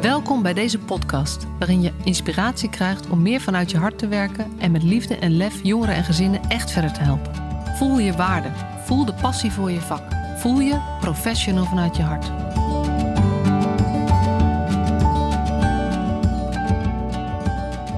[0.00, 4.58] Welkom bij deze podcast, waarin je inspiratie krijgt om meer vanuit je hart te werken
[4.58, 7.34] en met liefde en lef jongeren en gezinnen echt verder te helpen.
[7.76, 8.48] Voel je waarde,
[8.84, 10.02] voel de passie voor je vak,
[10.36, 12.26] voel je professional vanuit je hart.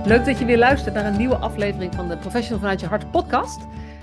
[0.07, 3.11] Leuk dat je weer luistert naar een nieuwe aflevering van de Professional vanuit je hart
[3.11, 3.61] podcast.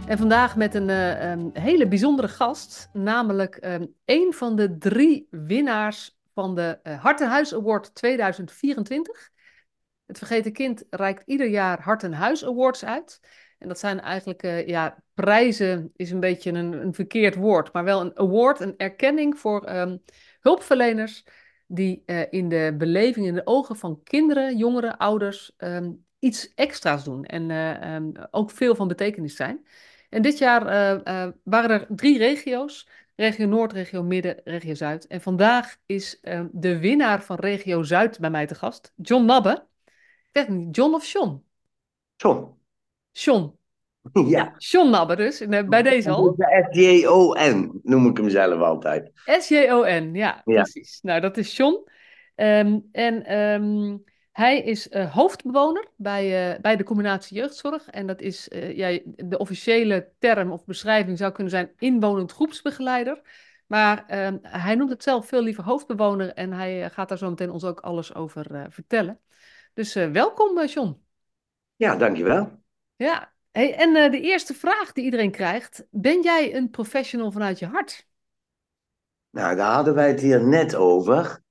[0.07, 6.16] En vandaag met een um, hele bijzondere gast, namelijk um, een van de drie winnaars
[6.37, 9.29] van de uh, Hart en Huis Award 2024.
[10.05, 13.19] Het Vergeten Kind reikt ieder jaar Hart en Huis Awards uit.
[13.57, 17.83] En dat zijn eigenlijk, uh, ja, prijzen is een beetje een, een, verkeerd woord, maar
[17.83, 20.04] wel een award, een erkenning voor um,
[20.39, 21.23] hulpverleners
[21.68, 27.04] die uh, in de beleving, in de ogen van kinderen, jongeren, ouders um, iets extra's
[27.04, 27.51] doen en
[27.91, 29.68] um, ook veel van betekenis zijn.
[30.10, 30.63] En dit jaar
[31.43, 35.07] waren er drie regio's regio Noord, regio Midden, regio Zuid.
[35.07, 39.65] En vandaag is uh, de winnaar van regio Zuid bij mij te gast, John Nabbe.
[40.31, 41.43] Ik weet niet, John of John?
[42.15, 42.55] John.
[43.11, 43.55] John.
[44.27, 44.53] Ja.
[44.57, 46.35] John Nabbe dus, uh, bij deze al.
[46.69, 49.11] S-J-O-N noem ik hem zelf altijd.
[49.25, 50.99] S-J-O-N, ja, ja, precies.
[51.02, 51.89] Nou, dat is John.
[52.35, 54.03] Um, en um,
[54.38, 57.89] hij is uh, hoofdbewoner bij, uh, bij de combinatie jeugdzorg.
[57.89, 63.21] En dat is uh, ja, de officiële term of beschrijving zou kunnen zijn inwonend groepsbegeleider.
[63.67, 67.52] Maar ehm, hij noemt het zelf veel liever hoofdbewoner en hij gaat daar zo meteen
[67.52, 69.19] ons ook alles over vertellen.
[69.73, 71.02] Dus welkom, John.
[71.75, 72.61] Ja, dankjewel.
[72.95, 77.65] Ja, hey, en de eerste vraag die iedereen krijgt: Ben jij een professional vanuit je
[77.65, 78.08] hart?
[79.30, 81.45] Nou, daar hadden wij het hier net over.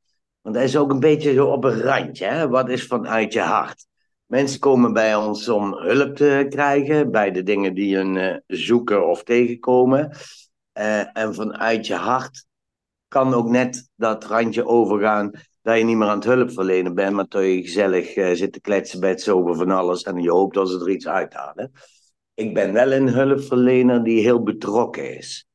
[0.46, 2.24] Want dat is ook een beetje zo op een randje.
[2.24, 2.48] Hè?
[2.48, 3.86] Wat is vanuit je hart?
[4.26, 9.08] Mensen komen bij ons om hulp te krijgen bij de dingen die hun uh, zoeken
[9.08, 10.16] of tegenkomen.
[10.78, 12.46] Uh, en vanuit je hart
[13.08, 15.30] kan ook net dat randje overgaan
[15.62, 18.52] dat je niet meer aan het hulp verlenen bent, maar dat je gezellig uh, zit
[18.52, 21.72] te kletsen bij het zover van alles en je hoopt dat ze er iets uithalen.
[22.34, 25.46] Ik ben wel een hulpverlener die heel betrokken is.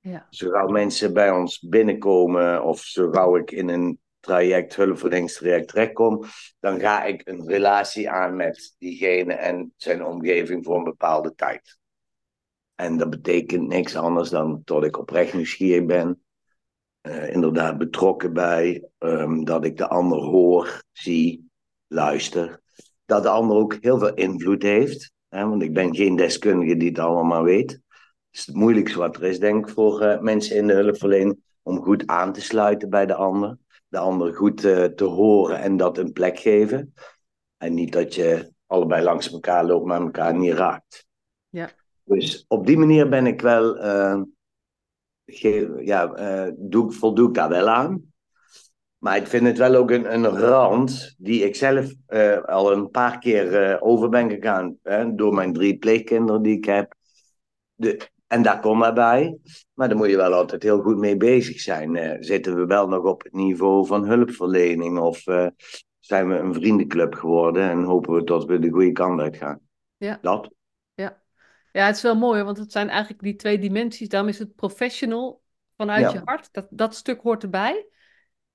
[0.00, 0.26] Ja.
[0.30, 6.24] Zo gauw mensen bij ons binnenkomen of zo gauw ik in een traject, hulpverleningstraject terechtkom,
[6.60, 11.78] dan ga ik een relatie aan met diegene en zijn omgeving voor een bepaalde tijd.
[12.74, 16.22] En dat betekent niks anders dan dat ik oprecht nieuwsgierig ben,
[17.02, 21.50] uh, inderdaad betrokken bij, um, dat ik de ander hoor, zie,
[21.86, 22.60] luister.
[23.04, 26.88] Dat de ander ook heel veel invloed heeft, hè, want ik ben geen deskundige die
[26.88, 27.70] het allemaal weet.
[27.70, 31.38] Het is het moeilijkste wat er is, denk ik, voor uh, mensen in de hulpverlening,
[31.62, 33.58] om goed aan te sluiten bij de ander
[33.90, 36.94] de ander goed uh, te horen en dat een plek geven.
[37.56, 41.06] En niet dat je allebei langs elkaar loopt, maar elkaar niet raakt.
[41.48, 41.70] Ja.
[42.04, 44.22] Dus op die manier ben ik wel, uh,
[45.80, 48.12] ja, uh, doe, voldoe ik daar wel aan.
[48.98, 51.92] Maar ik vind het wel ook een, een rand die ik zelf
[52.46, 54.76] al een paar keer over ben gegaan.
[54.82, 56.94] Hè, door mijn drie pleegkinderen die ik heb.
[57.74, 59.38] De, en daar komt maar bij.
[59.74, 61.94] Maar daar moet je wel altijd heel goed mee bezig zijn.
[61.94, 64.98] Uh, zitten we wel nog op het niveau van hulpverlening?
[64.98, 65.46] Of uh,
[65.98, 69.60] zijn we een vriendenclub geworden en hopen we dat we de goede kant uit gaan?
[69.96, 70.18] Ja.
[70.22, 70.50] Dat.
[70.94, 71.22] Ja.
[71.72, 74.08] ja, het is wel mooi, want het zijn eigenlijk die twee dimensies.
[74.08, 75.42] Daarom is het professional
[75.76, 76.12] vanuit ja.
[76.12, 76.48] je hart.
[76.52, 77.86] Dat, dat stuk hoort erbij.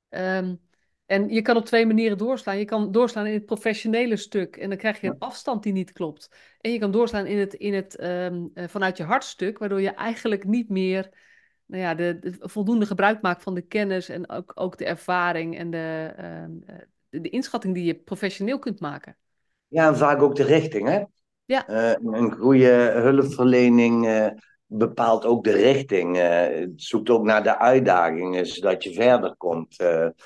[0.10, 0.60] Um,
[1.06, 2.58] en je kan op twee manieren doorslaan.
[2.58, 5.92] Je kan doorslaan in het professionele stuk en dan krijg je een afstand die niet
[5.92, 6.30] klopt.
[6.62, 9.94] En je kan doorslaan in het, in het um, uh, vanuit je hartstuk, waardoor je
[9.94, 11.10] eigenlijk niet meer
[11.66, 15.58] nou ja, de, de, voldoende gebruik maakt van de kennis en ook, ook de ervaring
[15.58, 16.14] en de,
[17.10, 19.18] de, de, inschatting die je professioneel kunt maken.
[19.68, 21.04] Ja, en vaak ook de richting, hè?
[21.46, 21.70] Ja.
[21.70, 24.32] Uh, een goede hulpverlening
[24.66, 26.18] bepaalt ook de richting.
[26.76, 29.76] zoekt ook naar de uitdagingen, zodat je verder komt.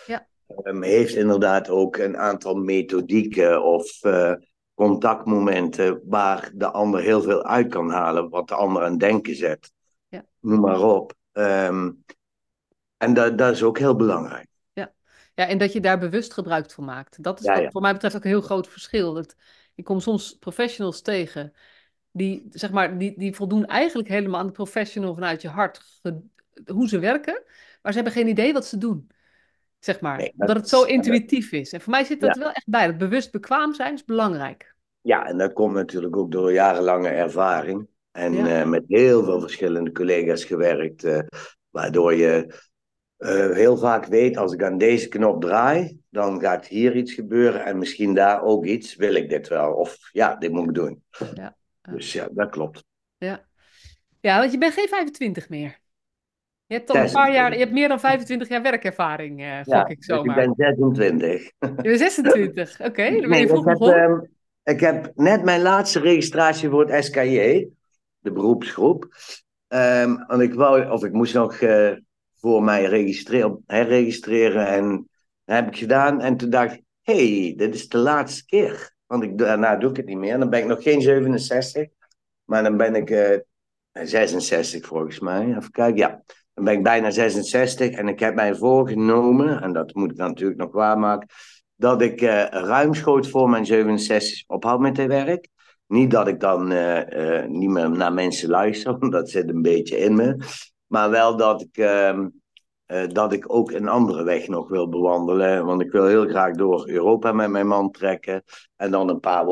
[0.06, 0.28] ja.
[0.64, 4.34] Um, heeft inderdaad ook een aantal methodieken of uh,
[4.74, 9.72] contactmomenten waar de ander heel veel uit kan halen, wat de ander aan denken zet.
[10.08, 10.26] Ja.
[10.40, 11.14] Noem maar op.
[11.34, 12.04] Um,
[12.98, 14.48] en dat, dat is ook heel belangrijk.
[14.74, 14.94] Ja.
[15.34, 17.24] ja, en dat je daar bewust gebruik van maakt.
[17.24, 17.70] Dat is ja, wat, ja.
[17.70, 19.14] voor mij betreft ook een heel groot verschil.
[19.14, 19.36] Dat,
[19.76, 21.54] ik kom soms professionals tegen
[22.12, 26.02] die, zeg maar, die, die voldoen eigenlijk helemaal aan de professional vanuit je hart,
[26.66, 27.44] hoe ze werken,
[27.82, 29.10] maar ze hebben geen idee wat ze doen
[29.80, 30.18] zeg maar.
[30.18, 31.72] Nee, dat, dat het zo intuïtief is.
[31.74, 32.42] En voor mij zit dat Ja.
[32.42, 32.88] wel echt bij.
[32.88, 34.76] Dat bewust bekwaam zijn is belangrijk.
[35.02, 37.88] Ja, en dat komt natuurlijk ook door jarenlange ervaring.
[38.12, 38.60] En Ja.
[38.62, 41.20] eh, met heel veel verschillende collega's gewerkt, eh,
[41.70, 42.54] waardoor je
[43.18, 47.66] eh, heel vaak weet, als ik aan deze knop draai, dan gaat hier iets gebeuren
[47.66, 48.96] en misschien daar ook iets.
[48.96, 49.74] Wil ik dit wel?
[49.74, 51.04] Of ja, dit moet ik doen.
[51.34, 51.56] Ja.
[51.82, 52.84] Dus ja, dat klopt.
[53.18, 53.46] Ja.
[54.20, 55.80] ja, want je bent geen 25 meer.
[56.70, 59.32] Je hebt al een paar jaar, je hebt meer dan 25 jaar werkervaring,
[59.64, 60.36] gok ja, ik zomaar.
[60.36, 61.52] Dus ik ben 26.
[61.60, 62.90] Je bent 26, oké.
[62.90, 64.18] Okay, dan ben je vroeg ik, heb, uh,
[64.64, 67.68] ik heb net mijn laatste registratie voor het SKJ,
[68.20, 69.08] de beroepsgroep.
[69.68, 71.92] Um, want ik wou, of ik moest nog uh,
[72.36, 75.10] voor mij registreren, herregistreren en
[75.46, 76.22] dat heb ik gedaan.
[76.22, 78.96] En toen dacht ik, hey, dit is de laatste keer.
[79.06, 80.40] Want ik, daarna doe ik het niet meer.
[80.40, 81.88] Dan ben ik nog geen 67,
[82.44, 83.44] maar dan ben ik
[83.92, 85.48] 66 volgens mij.
[85.48, 86.24] Even kijken, ja.
[86.60, 90.60] Dan ben ik bijna 66 en ik heb mij voorgenomen, en dat moet ik natuurlijk
[90.60, 91.28] nog waarmaken,
[91.76, 95.48] dat ik uh, ruimschoots voor mijn 67 ophoud met het werk.
[95.88, 99.62] Niet dat ik dan uh, uh, niet meer naar mensen luister, want dat zit een
[99.62, 100.38] beetje in me.
[100.88, 102.28] Maar wel dat ik, ehm,
[103.08, 105.66] dat ik ook een andere weg nog wil bewandelen.
[105.66, 108.44] Want ik wil heel graag door Europa met mijn man trekken.
[108.76, 109.46] En dan een paar,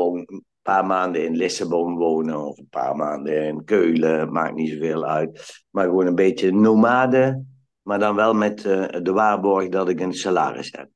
[0.68, 5.62] paar maanden in Lissabon wonen of een paar maanden in Keulen, maakt niet zoveel uit.
[5.70, 7.44] Maar gewoon een beetje nomade,
[7.82, 10.88] maar dan wel met uh, de waarborg dat ik een salaris heb.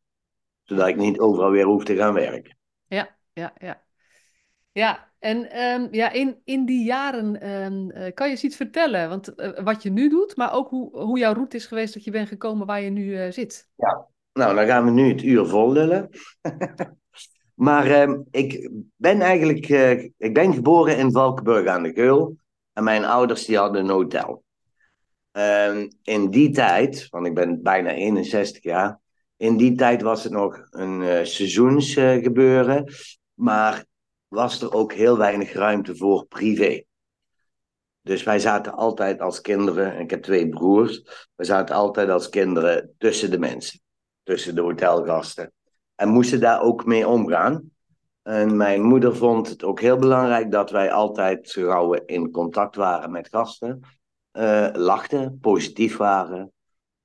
[0.63, 2.57] Zodat ik niet overal weer hoef te gaan werken.
[2.87, 3.83] Ja, ja, ja.
[4.73, 9.09] Ja, en um, ja, in, in die jaren um, uh, kan je eens iets vertellen?
[9.09, 12.05] Want uh, wat je nu doet, maar ook hoe, hoe jouw route is geweest dat
[12.05, 13.69] je bent gekomen waar je nu zit.
[13.77, 16.09] Ja, nou dan gaan we nu het uur vol lullen.
[17.55, 22.37] Maar uh, ik ben eigenlijk, uh, ik ben geboren in Valkenburg aan de Geul.
[22.73, 24.45] En mijn ouders die hadden een hotel.
[25.33, 29.01] Uh, in die tijd, want ik ben bijna 61 jaar.
[29.37, 32.93] In die tijd was het nog een uh, seizoensgebeuren.
[33.35, 33.85] maar
[34.29, 36.83] was er ook heel weinig ruimte voor privé.
[38.01, 41.03] Dus wij zaten altijd als kinderen, ik heb twee broers.
[41.35, 43.81] We zaten altijd als kinderen tussen de mensen.
[44.23, 45.53] Tussen de hotelgasten
[46.03, 47.71] en moesten daar ook mee omgaan.
[48.23, 53.11] En mijn moeder vond het ook heel belangrijk dat wij altijd gauw in contact waren
[53.11, 53.81] met gasten.
[54.39, 56.53] Uh, lachten, positief waren.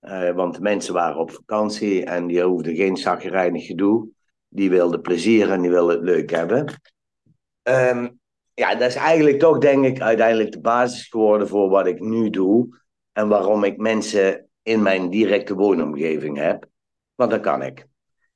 [0.01, 4.07] Uh, want mensen waren op vakantie en die hoefden geen zaggerijnig gedoe.
[4.47, 6.81] Die wilden plezier en die wilden het leuk hebben.
[7.63, 8.19] Um,
[8.53, 12.29] ja, dat is eigenlijk toch, denk ik, uiteindelijk de basis geworden voor wat ik nu
[12.29, 12.79] doe.
[13.11, 16.65] En waarom ik mensen in mijn directe woonomgeving heb.
[17.15, 17.87] Want dat kan ik.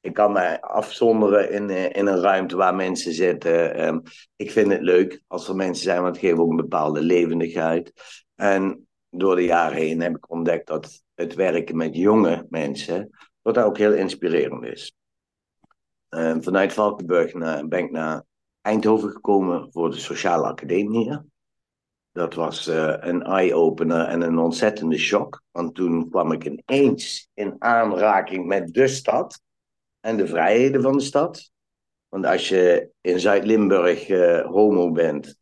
[0.02, 3.88] Ik kan mij afzonderen in, eh, in een ruimte waar mensen zitten.
[3.88, 4.02] Um,
[4.36, 7.94] ik vind het leuk als er mensen zijn, want het geeft ook een bepaalde levendigheid.
[8.36, 13.10] En door de jaren heen heb ik ontdekt dat het werken met jonge mensen,
[13.42, 14.96] dat ook heel inspirerend is.
[16.10, 18.24] Um, vanuit Valkenburg naar, ben ik naar
[18.62, 21.20] Eindhoven gekomen voor de Sociale Academie.
[22.12, 25.42] Dat was uh, een eye-opener en een ontzettende shock.
[25.52, 29.42] Want toen kwam ik ineens in aanraking met de stad
[30.02, 31.52] en de vrijheden van de stad.
[32.10, 35.38] Want als je in Zuid-Limburg uh, homo bent,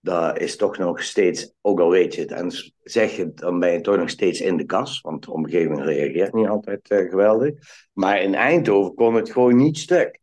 [0.00, 2.50] dan is toch nog steeds, ook al weet je het en
[2.82, 5.00] zeg je het, dan ben je toch nog steeds in de kas.
[5.00, 7.52] Want de omgeving reageert niet altijd uh, geweldig.
[7.92, 10.20] Maar in Eindhoven kon het gewoon niet stuk.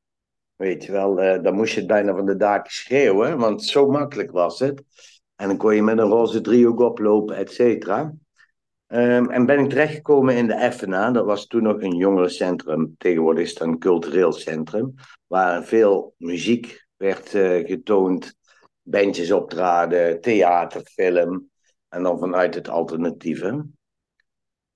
[0.56, 3.88] Weet je wel, uh, dan moest je het bijna van de daken schreeuwen, want zo
[3.88, 4.84] makkelijk was het.
[5.36, 8.14] En dan kon je met een roze driehoek oplopen, et cetera.
[8.94, 11.12] Um, en ben ik terechtgekomen in de FNA.
[11.12, 12.96] Dat was toen nog een jongerencentrum.
[12.98, 14.94] Tegenwoordig is het een cultureel centrum.
[15.28, 18.36] Waar veel muziek werd uh, getoond.
[18.82, 21.50] Bandjes optraden, theater, film.
[21.90, 23.66] En dan vanuit het alternatieve.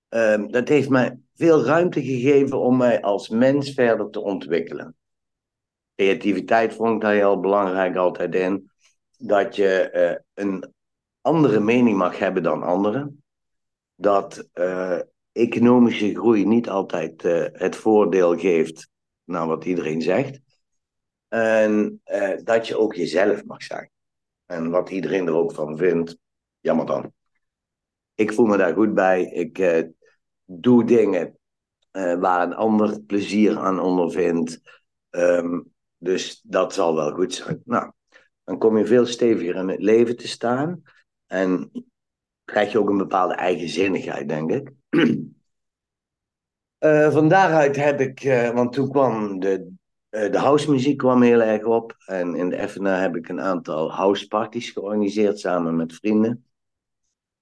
[0.09, 4.95] Um, dat heeft mij veel ruimte gegeven om mij als mens verder te ontwikkelen.
[5.95, 8.72] Creativiteit vond ik daar heel belangrijk altijd in.
[9.17, 10.74] Dat je uh, een
[11.22, 13.24] andere mening mag hebben dan anderen
[13.96, 15.00] dat uh,
[15.32, 18.90] economische groei niet altijd uh, het voordeel geeft
[19.24, 20.40] naar wat iedereen zegt.
[21.28, 23.90] En uh, dat je ook jezelf mag zijn.
[24.46, 26.18] En wat iedereen er ook van vindt,
[26.60, 27.14] jammer dan.
[28.16, 29.24] Ik voel me daar goed bij.
[29.24, 29.86] Ik
[30.46, 31.40] doe dingen
[31.92, 34.62] waar een ander plezier aan ondervindt.
[35.10, 37.62] Um, dus dat zal wel goed zijn.
[37.66, 37.92] Nou,
[38.44, 40.82] dan kom je veel steviger in het leven te staan.
[41.25, 41.72] En
[42.46, 44.72] krijg je ook een bepaalde eigenzinnigheid, denk ik.
[46.80, 49.72] Uh, van daaruit heb ik, uh, want toen kwam de,
[50.10, 51.96] uh, de housemuziek kwam heel erg op.
[52.06, 56.46] En in de FNA heb ik een aantal houseparties georganiseerd samen met vrienden.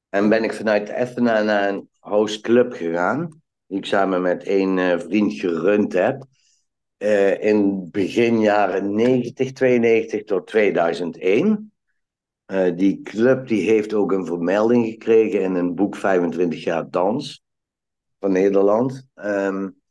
[0.10, 3.42] En ben ik vanuit de FNA naar een houseclub gegaan.
[3.66, 6.26] Die ik samen met één vriend gerund heb.
[7.40, 11.73] in begin jaren 90, 92 tot 2001.
[12.48, 17.44] Uh, die club die heeft ook een vermelding gekregen in een boek 25 jaar dans
[18.20, 19.08] van Nederland.
[19.16, 19.82] Um,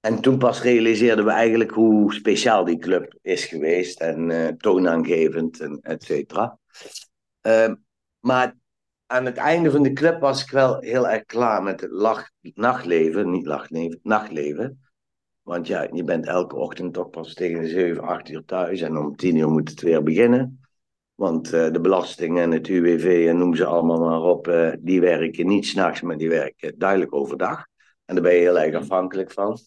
[0.00, 5.60] en toen pas realiseerden we eigenlijk hoe speciaal die club is geweest en uh, toonaangevend
[5.60, 6.58] en et cetera.
[7.46, 7.72] Uh,
[8.20, 8.56] maar
[9.06, 12.30] aan het einde van de club was ik wel heel erg klaar met het lach,
[12.40, 13.30] nachtleven.
[13.30, 14.80] Niet lachleven, nachtleven.
[15.42, 18.80] Want ja, je bent elke ochtend toch pas tegen de 7, 8 uur thuis.
[18.80, 20.61] En om 10 uur moet het weer beginnen.
[21.22, 25.00] Want uh, de belasting en het UWV en noem ze allemaal maar op, uh, die
[25.00, 27.66] werken niet s'nachts, maar die werken duidelijk overdag.
[28.04, 29.58] En daar ben je heel erg afhankelijk van.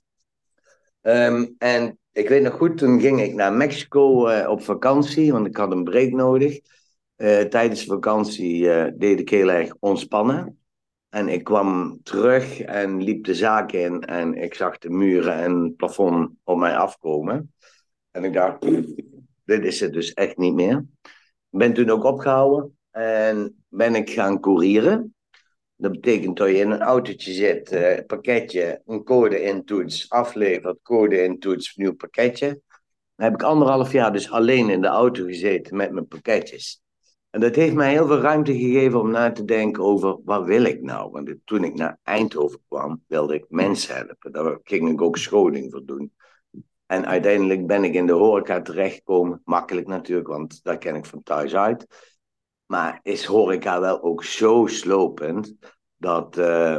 [1.01, 5.47] Um, en ik weet nog goed, toen ging ik naar Mexico uh, op vakantie, want
[5.47, 6.59] ik had een break nodig.
[7.50, 8.62] tijdens de vakantie
[8.97, 10.59] deed ik heel erg ontspannen.
[11.09, 15.63] En ik kwam terug en liep de zaak in en ik zag de muren en
[15.63, 17.53] het plafond op mij afkomen.
[18.12, 18.62] En ik dacht,
[19.45, 20.85] dit is het dus echt niet meer.
[21.57, 25.15] Ben toen ook opgehouden en ben ik gaan courieren.
[25.75, 31.24] Dat betekent dat je in een autootje zit, uh, pakketje, een code intoets, aflevert, code
[31.24, 32.62] intoets, nieuw pakketje.
[33.15, 36.83] Dan heb ik anderhalf jaar dus alleen in de auto gezeten met mijn pakketjes.
[37.29, 40.63] En dat heeft mij heel veel ruimte gegeven om na te denken over wat wil
[40.63, 41.12] ik nou?
[41.12, 44.31] Want toen ik naar Eindhoven kwam, wilde ik mensen helpen.
[44.31, 46.13] Daar ging ik ook scholing voor doen.
[46.85, 49.41] En uiteindelijk ben ik in de horeca terechtgekomen.
[49.43, 51.85] Makkelijk natuurlijk, want daar ken ik van thuis uit.
[52.65, 55.55] Maar is horeca wel ook zo slopend
[55.95, 56.77] dat, uh,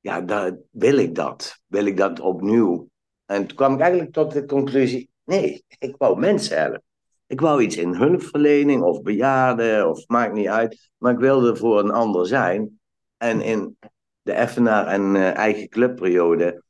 [0.00, 1.60] ja, dat, wil ik dat?
[1.66, 2.88] Wil ik dat opnieuw?
[3.24, 6.82] En toen kwam ik eigenlijk tot de conclusie, nee, ik wou mensen helpen.
[7.26, 10.90] Ik wou iets in hulpverlening of bejaarden of maakt niet uit.
[10.96, 12.80] Maar ik wilde voor een ander zijn.
[13.16, 13.76] En in
[14.22, 16.62] de Effenaar en uh, eigen clubperiode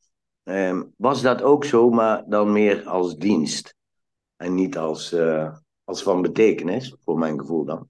[0.49, 3.75] um, was dat ook zo, maar dan meer als dienst.
[4.37, 7.89] En niet als, uh, als van betekenis, voor mijn gevoel dan.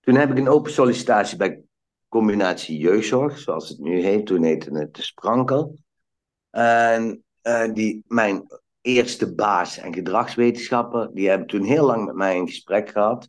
[0.00, 1.62] Toen heb ik een open sollicitatie bij
[2.08, 4.26] combinatie jeugdzorg, zoals het nu heet.
[4.26, 5.78] Toen heette het de Sprankel.
[6.50, 8.46] En uh, die, mijn
[8.80, 13.28] eerste baas en gedragswetenschapper, die hebben toen heel lang met mij in gesprek gehad.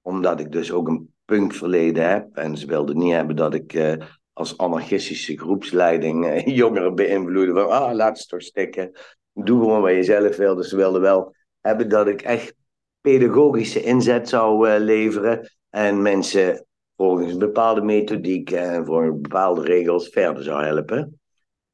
[0.00, 2.36] Omdat ik dus ook een punkverleden heb.
[2.36, 4.04] En ze wilden niet hebben dat ik uh,
[4.40, 7.52] als anarchistische groepsleiding jongeren beïnvloedde.
[7.52, 8.92] Van, ah, laat ze toch stikken.
[9.32, 10.54] Doe gewoon wat je zelf wil.
[10.54, 12.54] Dus ze wilden wel hebben dat ik echt
[13.00, 15.50] pedagogische inzet zou uh, leveren.
[15.70, 16.66] En mensen
[16.96, 21.20] volgens een bepaalde methodiek en volgens bepaalde regels verder zou helpen.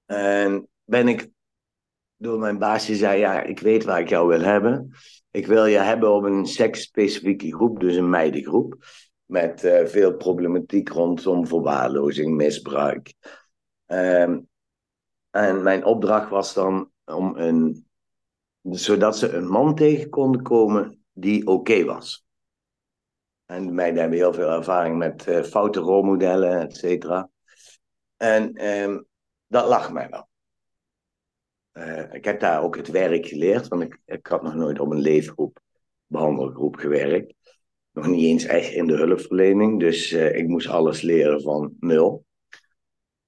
[0.07, 1.29] En ben ik
[2.17, 4.91] door mijn baasje zei, ja, ik weet waar ik jou wil hebben.
[5.31, 8.77] Ik wil je hebben op een seksspecifieke groep, dus een meidengroep.
[9.27, 13.15] Met uh, veel problematiek rondom verwaarlozing, misbruik.
[13.87, 14.49] Um,
[15.31, 17.87] en mijn opdracht was dan om een,
[18.63, 22.25] zodat ze een man tegen konden komen die oké was.
[23.47, 27.31] En meiden hebben heel veel ervaring met uh, foute rolmodellen, et cetera.
[28.17, 29.07] En um,
[29.47, 30.29] dat lag mij wel.
[31.73, 34.91] Uh, ik heb daar ook het werk geleerd, want ik, ik had nog nooit op
[34.91, 35.61] een leefgroep,
[36.07, 37.35] behandelgroep gewerkt.
[37.97, 42.25] Nog niet eens echt in de hulpverlening, dus uh, ik moest alles leren van nul.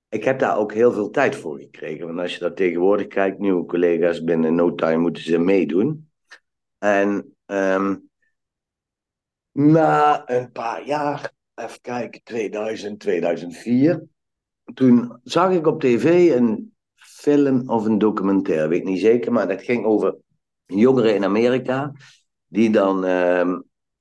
[0.09, 3.39] Ik heb daar ook heel veel tijd voor gekregen, want als je dat tegenwoordig kijkt,
[3.39, 6.11] nieuwe collega's binnen no time moeten ze meedoen.
[6.79, 8.09] En um,
[9.53, 14.07] na een paar jaar, even kijken, 2000, 2004,
[14.75, 19.49] toen zag ik op tv een film of een documentaire, weet ik niet zeker, maar
[19.49, 20.17] dat ging over
[20.67, 21.93] jongeren in Amerika
[22.47, 23.59] die dan uh,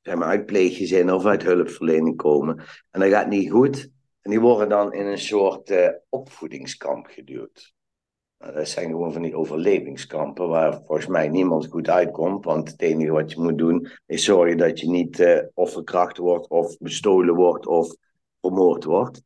[0.08, 2.64] zeg maar uit pleeggezinnen of uit hulpverlening komen.
[2.92, 3.90] En dat gaat niet goed.
[4.22, 7.74] En die worden dan in een soort uh, opvoedingskamp geduwd.
[8.38, 12.46] Nou, dat zijn gewoon van die overlevingskampen waar volgens mij niemand goed uitkomt.
[12.46, 16.18] Want het enige wat je moet doen is zorgen dat je niet uh, of verkracht
[16.18, 17.96] wordt of bestolen wordt of
[18.42, 19.22] vermoord wordt.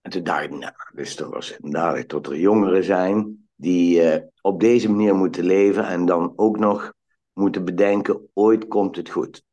[0.00, 4.60] En toen dacht ik, nou, dus wel dadelijk tot er jongeren zijn die uh, op
[4.60, 6.92] deze manier moeten leven en dan ook nog
[7.32, 9.46] moeten bedenken, ooit komt het goed.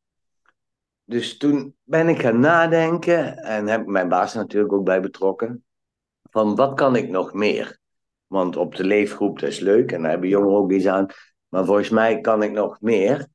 [1.06, 5.66] Dus toen ben ik gaan nadenken en heb mijn baas natuurlijk ook bij betrokken.
[6.32, 7.80] Van wat kan ik nog meer?
[8.28, 11.08] Want op de leefgroep, dat is leuk en daar hebben jongeren ook iets aan.
[11.48, 13.28] Maar volgens mij kan ik nog meer.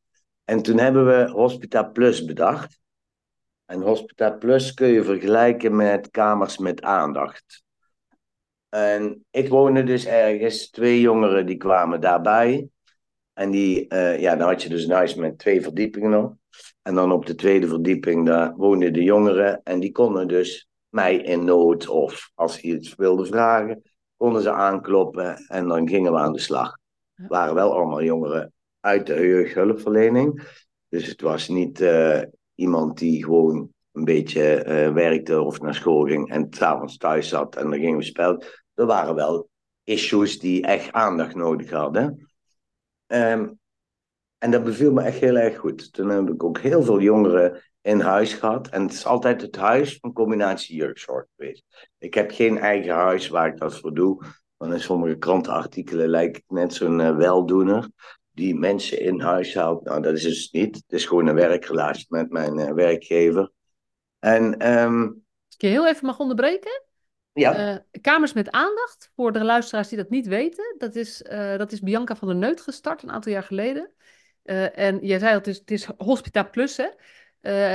[0.45, 2.81] En toen hebben we Hospita Plus bedacht.
[3.65, 7.65] En Hospita Plus kun je vergelijken met kamers met aandacht.
[8.69, 12.69] En ik woonde dus ergens, twee jongeren die kwamen daarbij.
[13.33, 16.35] En die, uh, ja, dan had je dus een huis met twee verdiepingen nog.
[16.91, 19.61] En dan op de tweede verdieping, daar woonden de jongeren.
[19.63, 23.83] En die konden dus mij in nood of als ze iets wilden vragen,
[24.17, 26.79] konden ze aankloppen en dan gingen we aan de slag.
[27.15, 30.43] Het waren wel allemaal jongeren uit de jeugdhulpverlening.
[30.89, 32.23] Dus het was niet uh,
[32.55, 37.57] iemand die gewoon een beetje uh, werkte of naar school ging en s'avonds thuis zat
[37.57, 38.45] en dan gingen we spelen.
[38.75, 39.49] Er waren wel
[39.85, 42.31] issues die echt aandacht nodig hadden.
[43.07, 43.60] Um,
[44.41, 45.93] en dat beviel me echt heel erg goed.
[45.93, 48.69] Toen heb ik ook heel veel jongeren in huis gehad.
[48.69, 51.65] En het is altijd het huis van combinatie jeugdzorg geweest.
[51.99, 54.25] Ik heb geen eigen huis waar ik dat voor doe.
[54.57, 57.91] Want in sommige krantenartikelen lijkt ik net zo'n uh, weldoener
[58.31, 59.85] die mensen in huis houdt.
[59.85, 60.77] Nou, dat is dus niet.
[60.77, 63.51] Het is gewoon een werkrelatie met mijn uh, werkgever.
[64.19, 65.05] En, um...
[65.47, 66.83] Als ik je heel even mag onderbreken.
[67.33, 67.73] Ja.
[67.73, 70.75] Uh, Kamers met aandacht, voor de luisteraars die dat niet weten.
[70.79, 71.23] Dat is,
[71.57, 73.93] dat is Bianca van der Neut gestart een aantal jaar geleden.
[74.51, 76.89] Uh, en jij zei dat het is, het is Hospita Plus, hè?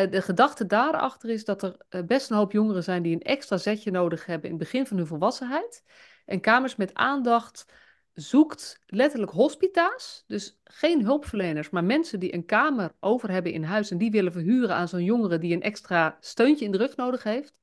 [0.10, 3.92] de gedachte daarachter is dat er best een hoop jongeren zijn die een extra zetje
[3.92, 5.84] nodig hebben in het begin van hun volwassenheid.
[6.26, 7.66] En Kamers met aandacht
[8.14, 13.92] zoekt letterlijk hospita's, dus geen hulpverleners, maar mensen die een kamer over hebben in huis
[13.92, 17.24] en die willen verhuren aan zo'n jongere die een extra steuntje in de rug nodig
[17.24, 17.56] heeft.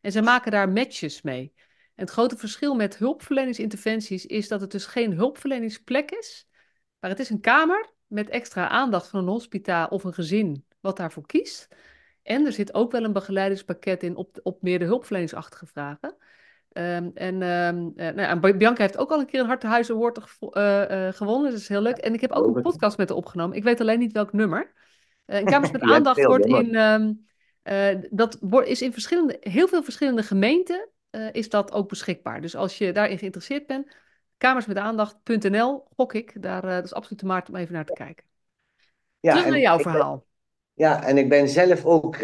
[0.00, 1.52] En ze maken daar matches mee.
[1.94, 6.48] En het grote verschil met hulpverleningsinterventies is dat het dus geen hulpverleningsplek is,
[7.00, 10.96] maar het is een kamer met extra aandacht van een hospita of een gezin wat
[10.96, 11.68] daarvoor kiest.
[12.22, 16.16] En er zit ook wel een begeleidingspakket in op, op meer de hulpverleningsachtige vragen.
[16.72, 20.84] Um, en, um, uh, nou, Bianca heeft ook al een keer een Hartenhuizen Award uh,
[20.90, 21.50] uh, gewonnen.
[21.50, 21.96] Dat is heel leuk.
[21.96, 23.56] En ik heb ook een podcast met haar opgenomen.
[23.56, 24.72] Ik weet alleen niet welk nummer.
[25.26, 26.74] Uh, Kamers met aandacht wordt in...
[26.74, 27.24] Um,
[28.10, 30.88] dat is in verschillende, heel veel verschillende gemeenten
[31.32, 32.40] is dat ook beschikbaar.
[32.40, 33.96] Dus als je daarin geïnteresseerd bent,
[34.36, 36.42] kamersmetaandacht.nl, gok ik.
[36.42, 38.24] Daar, dat is absoluut de maart om even naar te kijken.
[39.20, 40.16] Ja, Terug naar jouw verhaal.
[40.16, 42.16] Ben, ja, en ik ben zelf ook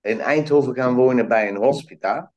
[0.00, 2.32] in Eindhoven gaan wonen bij een hospita.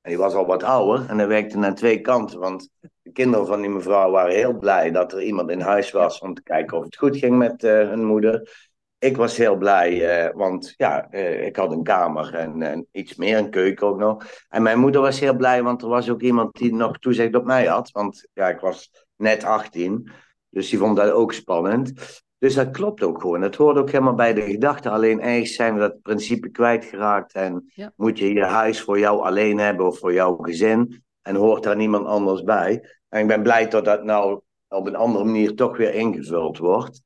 [0.00, 2.38] En die was al wat ouder en hij werkte naar twee kanten.
[2.38, 2.68] Want
[3.02, 6.34] de kinderen van die mevrouw waren heel blij dat er iemand in huis was om
[6.34, 8.70] te kijken of het goed ging met uh, hun moeder.
[9.02, 13.14] Ik was heel blij, uh, want ja, uh, ik had een kamer en, en, iets
[13.14, 14.24] meer, een keuken ook nog.
[14.48, 17.44] En mijn moeder was heel blij, want er was ook iemand die nog toezicht op
[17.44, 17.90] mij had.
[17.90, 20.10] Want ja, ik was net 18,
[20.48, 21.92] dus die vond dat ook spannend.
[22.38, 23.42] Dus dat klopt ook gewoon.
[23.42, 24.90] Het hoort ook helemaal bij de gedachte.
[24.90, 27.32] Alleen ergens zijn we dat principe kwijtgeraakt.
[27.32, 27.92] En ja.
[27.96, 31.02] moet je je huis voor jou alleen hebben of voor jouw gezin.
[31.22, 32.88] En hoort daar niemand anders bij.
[33.08, 37.02] En ik ben blij dat dat nou op een andere manier toch weer ingevuld wordt.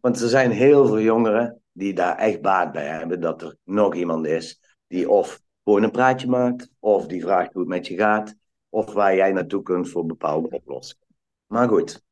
[0.00, 3.20] Want er zijn heel veel jongeren die daar echt baat bij hebben.
[3.20, 6.70] Dat er nog iemand is die of gewoon een praatje maakt.
[6.78, 8.34] Of die vraagt hoe het met je gaat.
[8.68, 11.06] Of waar jij naartoe kunt voor bepaalde oplossingen.
[11.46, 12.02] Maar goed.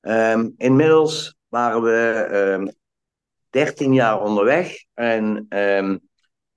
[0.00, 2.74] Um, inmiddels waren we um, ehm,
[3.50, 4.84] 13 jaar onderweg.
[4.94, 6.00] En um,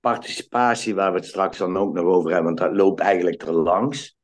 [0.00, 3.52] participatie, waar we het straks dan ook nog over hebben, want dat loopt eigenlijk er
[3.52, 4.16] langs.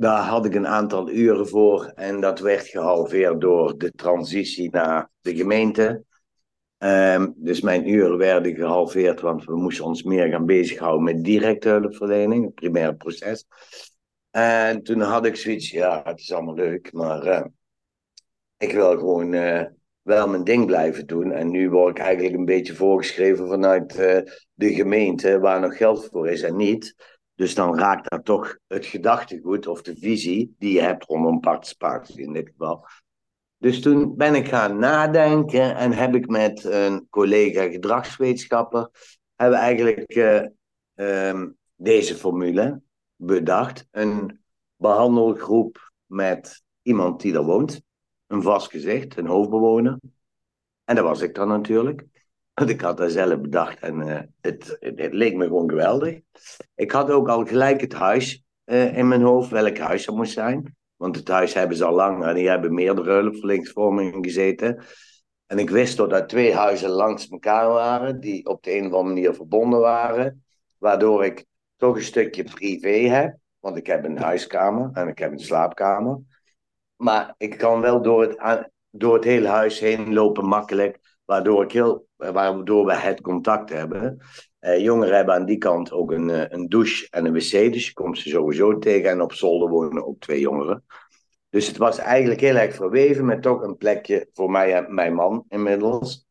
[0.00, 5.10] Daar had ik een aantal uren voor en dat werd gehalveerd door de transitie naar
[5.20, 6.04] de gemeente.
[6.78, 11.68] Um, dus mijn uren werden gehalveerd, want we moesten ons meer gaan bezighouden met directe
[11.68, 13.44] hulpverlening, het primaire proces.
[14.30, 17.44] En toen had ik zoiets, ja, het is allemaal leuk, maar uh,
[18.56, 19.62] ik wil gewoon uh,
[20.02, 21.32] wel mijn ding blijven doen.
[21.32, 24.18] En nu word ik eigenlijk een beetje voorgeschreven vanuit uh,
[24.54, 26.94] de gemeente, waar nog geld voor is en niet.
[27.40, 32.22] Dus dan raakt daar toch het gedachtegoed of de visie die je hebt rondom participatie
[32.22, 32.86] in dit geval.
[33.56, 38.90] Dus toen ben ik gaan nadenken en heb ik met een collega gedragswetenschapper
[39.36, 40.42] hebben eigenlijk uh,
[40.94, 42.82] um, deze formule
[43.16, 43.86] bedacht.
[43.90, 44.40] Een
[44.76, 47.82] behandelgroep met iemand die er woont
[48.26, 49.98] een vast gezicht, een hoofdbewoner.
[50.84, 52.04] En dat was ik dan natuurlijk.
[52.60, 56.20] Want ik had dat zelf bedacht en uh, het, het, leek me gewoon geweldig.
[56.74, 60.32] Ik had ook al gelijk het huis uh, in mijn hoofd, welk huis dat moest
[60.32, 60.76] zijn.
[60.96, 64.84] Want het huis hebben ze al lang en die hebben meerdere hulpverleningsvormingen gezeten.
[65.46, 68.92] En ik wist dat er twee huizen langs elkaar waren, die op de een of
[68.92, 70.44] andere manier verbonden waren.
[70.78, 71.44] Waardoor ik
[71.76, 73.36] toch een stukje privé heb.
[73.58, 76.18] Want ik heb een huiskamer en ik heb een slaapkamer.
[76.96, 80.98] Maar ik kan wel door het, door het hele huis heen lopen makkelijk.
[81.24, 84.18] Waardoor, ik heel, waardoor we het contact hebben.
[84.58, 87.72] Eh, jongeren hebben aan die kant ook een, eh, een douche en een wc.
[87.72, 89.10] Dus je komt ze sowieso tegen.
[89.10, 90.84] En op zolder wonen ook twee jongeren.
[91.50, 95.14] Dus het was eigenlijk heel erg verweven met toch een plekje voor mij en mijn
[95.14, 96.28] man inmiddels.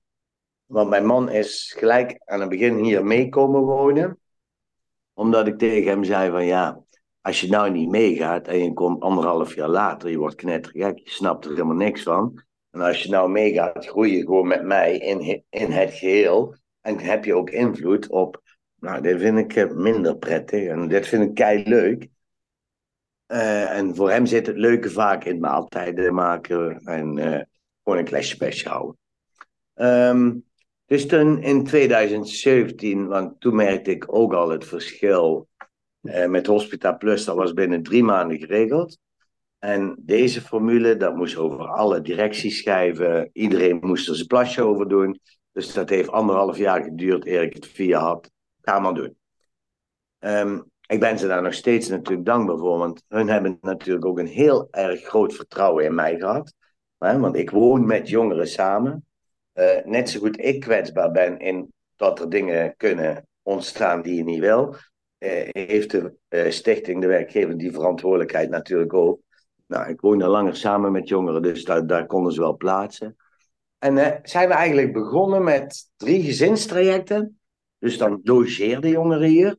[0.66, 4.20] Want mijn man is gelijk aan het begin hier meekomen wonen.
[5.14, 6.84] Omdat ik tegen hem zei van ja,
[7.22, 11.10] als je nou niet meegaat en je komt anderhalf jaar later, je wordt knettergek, je
[11.10, 12.44] snapt er helemaal niks van.
[12.72, 16.56] En als je nou meegaat, groei je gewoon met mij in, in het geheel.
[16.82, 18.42] En heb je ook invloed op,
[18.80, 22.08] nou, dit vind ik eh, minder prettig en dit vind ik kei leuk.
[23.28, 27.42] Uh, en voor hem zit het leuke vaak in maaltijden maken en uh,
[27.84, 30.44] gewoon een klasje pestje houden.
[30.86, 35.48] Dus toen in 2017, want toen merkte ik ook al het verschil
[36.28, 38.98] met Hospita Plus, dat was binnen drie maanden geregeld.
[39.60, 43.30] En deze formule, dat moest over alle directies schrijven.
[43.34, 45.20] Iedereen moest er zijn plasje over doen.
[45.52, 48.32] Dus dat heeft anderhalf jaar geduurd eer ik het via had.
[48.62, 49.18] Ga maar doen.
[50.20, 54.20] Ehm, ik ben ze daar nog steeds natuurlijk dankbaar voor, want hun hebben natuurlijk ook
[54.20, 56.54] een heel erg groot vertrouwen in mij gehad.
[56.98, 57.20] Hè?
[57.20, 59.06] Want ik woon met jongeren samen.
[59.54, 64.24] Uh, net zo goed ik kwetsbaar ben in dat er dingen kunnen ontstaan die je
[64.24, 64.76] niet wil,
[65.20, 69.22] uh, heeft de uh, stichting, de werkgever, die verantwoordelijkheid natuurlijk ook.
[69.70, 73.16] Nou, ik woon al langer samen met jongeren, dus daar, daar konden ze wel plaatsen.
[73.78, 77.40] En zijn we eigenlijk begonnen met drie gezinstrajecten.
[77.78, 79.58] Dus dan logeerden jongeren hier.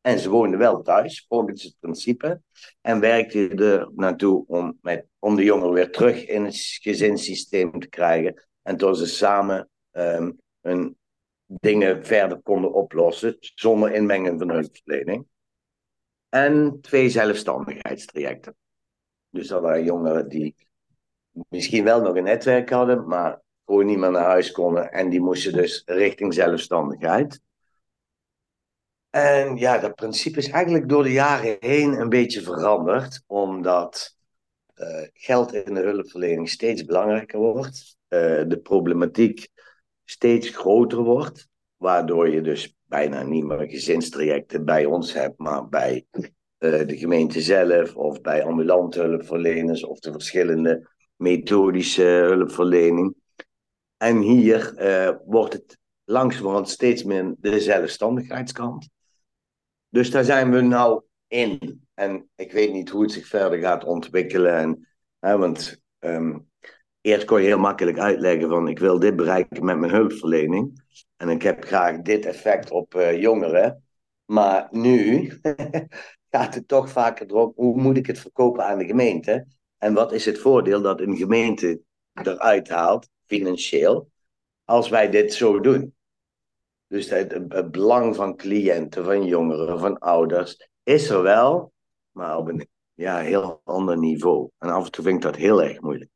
[0.00, 2.42] En ze woonden wel thuis, volgens het principe.
[2.80, 7.88] En werkte er naartoe om, met, om de jongeren weer terug in het gezinssysteem te
[7.88, 8.48] krijgen.
[8.62, 10.96] En toen ze samen um, hun
[11.46, 15.26] dingen verder konden oplossen, zonder inmenging van hulpverlening.
[16.28, 18.56] En twee zelfstandigheidstrajecten.
[19.30, 20.54] Dus dat waren jongeren die
[21.48, 24.92] misschien wel nog een netwerk hadden, maar gewoon niet meer naar huis konden.
[24.92, 27.40] En die moesten dus richting zelfstandigheid.
[29.10, 34.16] En ja, dat principe is eigenlijk door de jaren heen een beetje veranderd, omdat
[34.74, 39.48] uh, geld in de hulpverlening steeds belangrijker wordt, uh, de problematiek
[40.04, 46.06] steeds groter wordt, waardoor je dus bijna niet meer gezinstrajecten bij ons hebt, maar bij
[46.58, 53.14] de gemeente zelf of bij ambulante hulpverleners of de verschillende methodische hulpverlening.
[53.96, 54.74] En hier
[55.26, 58.88] wordt het langzamerhand steeds meer de zelfstandigheidskant.
[59.88, 61.86] Dus daar zijn we nou in.
[61.94, 64.56] En ik weet niet hoe het zich verder gaat ontwikkelen.
[64.56, 66.48] En, hè, want um,
[67.00, 70.82] eerst kon je heel makkelijk uitleggen van ik wil dit bereiken met mijn hulpverlening.
[71.16, 73.84] En ik heb graag dit effect op uh, jongeren.
[74.24, 75.32] Maar nu
[76.30, 79.46] gaat het toch vaker erom, hoe moet ik het verkopen aan de gemeente?
[79.78, 81.80] En wat is het voordeel dat een gemeente
[82.12, 84.10] eruit haalt, financieel,
[84.64, 85.94] als wij dit zo doen?
[86.86, 91.72] Dus het, het, belang van cliënten, van jongeren, van ouders is er wel,
[92.10, 94.50] maar op een ja, heel ander niveau.
[94.58, 96.10] En af en toe vind ik dat heel erg moeilijk.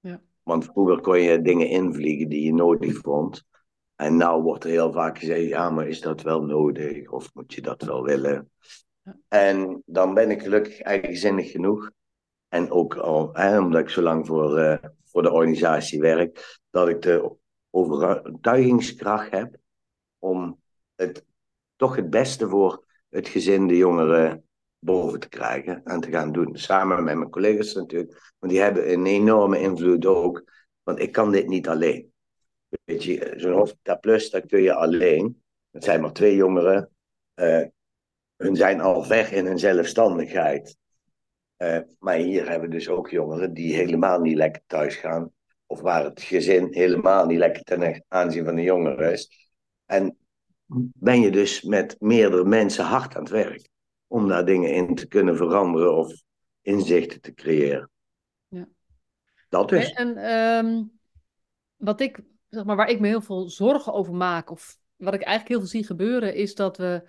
[0.00, 0.20] Ja.
[0.42, 3.44] Want vroeger kon je dingen invliegen die je nodig vond.
[3.96, 7.10] En nu wordt er heel vaak gezegd, ja, maar is dat wel nodig?
[7.10, 8.50] Of moet je dat wel willen?
[9.28, 11.90] En dan ben ik gelukkig eigenzinnig genoeg.
[12.48, 13.26] En ook al,
[13.58, 17.36] omdat ik zo lang voor, uh, voor de organisatie werk, dat ik de
[17.70, 19.56] overtuigingskracht heb
[20.18, 20.60] om
[20.94, 21.24] het,
[21.76, 24.44] toch het beste voor het gezin, de jongeren,
[24.78, 26.56] boven te krijgen en te gaan doen.
[26.56, 30.44] Samen met mijn collega's natuurlijk, want die hebben een enorme invloed ook.
[30.82, 32.12] Want ik kan dit niet alleen.
[32.84, 35.42] Weet je, zo'n hoofdta plus, dat kun je alleen.
[35.70, 36.90] Het zijn maar twee jongeren.
[37.34, 37.66] Uh,
[38.36, 40.76] hun zijn al ver in hun zelfstandigheid.
[41.58, 45.30] Uh, maar hier hebben we dus ook jongeren die helemaal niet lekker thuis gaan.
[45.66, 49.50] Of waar het gezin helemaal niet lekker ten aanzien van de jongeren is.
[49.84, 50.16] En
[50.94, 53.68] ben je dus met meerdere mensen hard aan het werk.
[54.06, 56.22] Om daar dingen in te kunnen veranderen of
[56.62, 57.90] inzichten te creëren.
[58.48, 58.68] Ja.
[59.48, 59.92] Dat is.
[59.92, 60.92] En, um,
[61.76, 65.22] wat ik, zeg maar, waar ik me heel veel zorgen over maak, of wat ik
[65.22, 67.08] eigenlijk heel veel zie gebeuren, is dat we,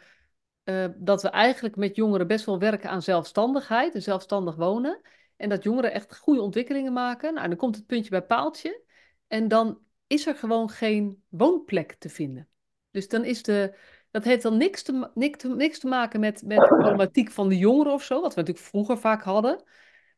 [0.65, 5.01] uh, dat we eigenlijk met jongeren best wel werken aan zelfstandigheid en zelfstandig wonen.
[5.37, 7.33] En dat jongeren echt goede ontwikkelingen maken.
[7.33, 8.81] Nou, dan komt het puntje bij paaltje.
[9.27, 12.47] En dan is er gewoon geen woonplek te vinden.
[12.91, 13.77] Dus dan is de,
[14.11, 17.57] dat heeft dan niks te, niks niks te maken met, met de problematiek van de
[17.57, 19.63] jongeren of zo, wat we natuurlijk vroeger vaak hadden.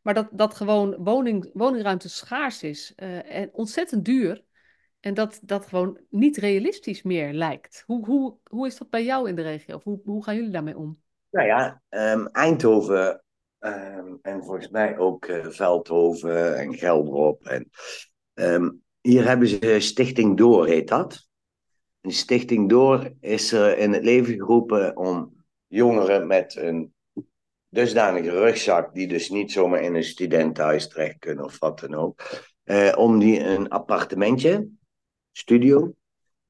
[0.02, 4.44] Maar dat, dat gewoon woning, woningruimte schaars is uh, en ontzettend duur.
[5.00, 7.84] En dat dat gewoon niet realistisch meer lijkt.
[7.86, 9.76] Hoe, hoe, hoe is dat bij jou in de regio?
[9.76, 11.02] Of hoe, hoe gaan jullie daarmee om?
[11.30, 13.24] Nou ja, um, Eindhoven
[13.60, 17.46] um, en volgens mij ook uh, Veldhoven en Gelderop.
[17.46, 17.70] En,
[18.34, 21.28] um, hier hebben ze Stichting Door, heet dat.
[22.02, 26.94] Stichting Door is er in het leven geroepen om jongeren met een
[27.70, 32.22] dusdanige rugzak, die dus niet zomaar in een studentenhuis terecht kunnen of wat dan ook,
[32.64, 34.70] eh, om die een appartementje,
[35.38, 35.94] studio,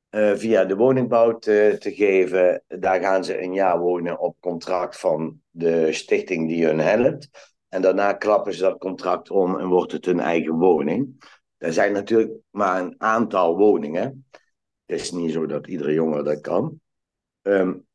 [0.10, 2.64] eh, via de woningbouw te, te geven.
[2.68, 7.30] Daar gaan ze een jaar wonen op contract van de stichting die hun helpt.
[7.70, 11.26] En daarna klappen ze dat contract om en wordt het hun eigen woning.
[11.58, 14.26] Er zijn natuurlijk maar een aantal woningen.
[14.86, 16.82] Het is niet zo dat iedere jongere dat kan.
[17.42, 17.88] Um,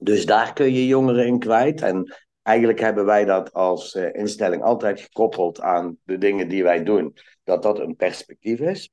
[0.00, 1.80] dus daar kun je jongeren in kwijt.
[1.80, 6.84] En eigenlijk hebben wij dat als uh, instelling altijd gekoppeld aan de dingen die wij
[6.84, 7.16] doen.
[7.44, 8.90] Dat dat een perspectief is.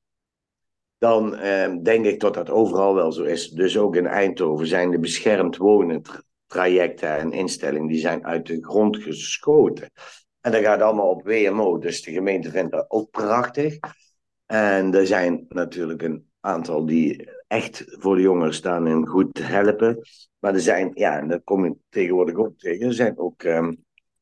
[0.98, 3.50] Dan uh, denk ik dat dat overal wel zo is.
[3.50, 6.02] Dus ook in Eindhoven zijn de beschermd wonen
[6.46, 9.90] trajecten en instellingen die zijn uit de grond geschoten.
[10.40, 11.78] En dat gaat allemaal op WMO.
[11.78, 13.78] Dus de gemeente vindt dat ook prachtig.
[14.46, 20.00] En er zijn natuurlijk een aantal die echt voor de jongeren staan en goed helpen.
[20.38, 23.72] Maar er zijn, ja, en dat kom je tegenwoordig ook tegen, er zijn ook ehm,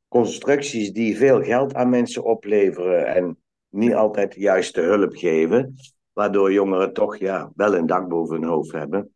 [0.09, 5.75] constructies die veel geld aan mensen opleveren en niet altijd de juiste hulp geven.
[6.15, 9.15] Waardoor jongeren toch ja, wel een dak boven hun hoofd hebben.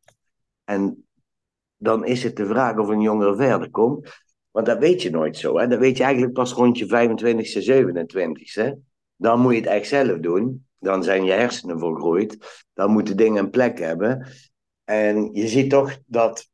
[0.64, 1.06] En
[1.76, 4.22] dan is het de vraag of een jongere verder komt.
[4.50, 5.58] Want dat weet je nooit zo.
[5.58, 5.68] Hè?
[5.68, 8.78] Dat weet je eigenlijk pas rond je 25ste, 27ste.
[9.16, 10.66] Dan moet je het echt zelf doen.
[10.78, 12.64] Dan zijn je hersenen volgroeid.
[12.74, 14.26] Dan moeten dingen een plek hebben.
[14.84, 16.48] En je ziet toch dat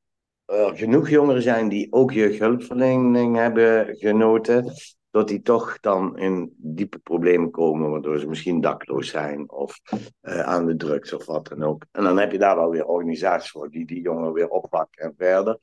[0.45, 4.73] er genoeg jongeren zijn die ook jeugdhulpverlening hebben genoten
[5.15, 9.81] dat die toch dan in diepe problemen komen, waardoor ze misschien dakloos zijn of
[10.23, 11.85] uh, aan de drugs of wat dan ook.
[11.93, 15.15] En dan heb je daar wel weer organisaties voor die die jongeren weer oppakken en
[15.17, 15.59] verder.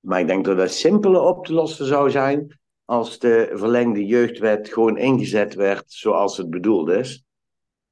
[0.00, 4.68] Maar ik denk dat dat simpeler op te lossen zou zijn als de verlengde jeugdwet
[4.68, 7.24] gewoon ingezet werd zoals het bedoeld is.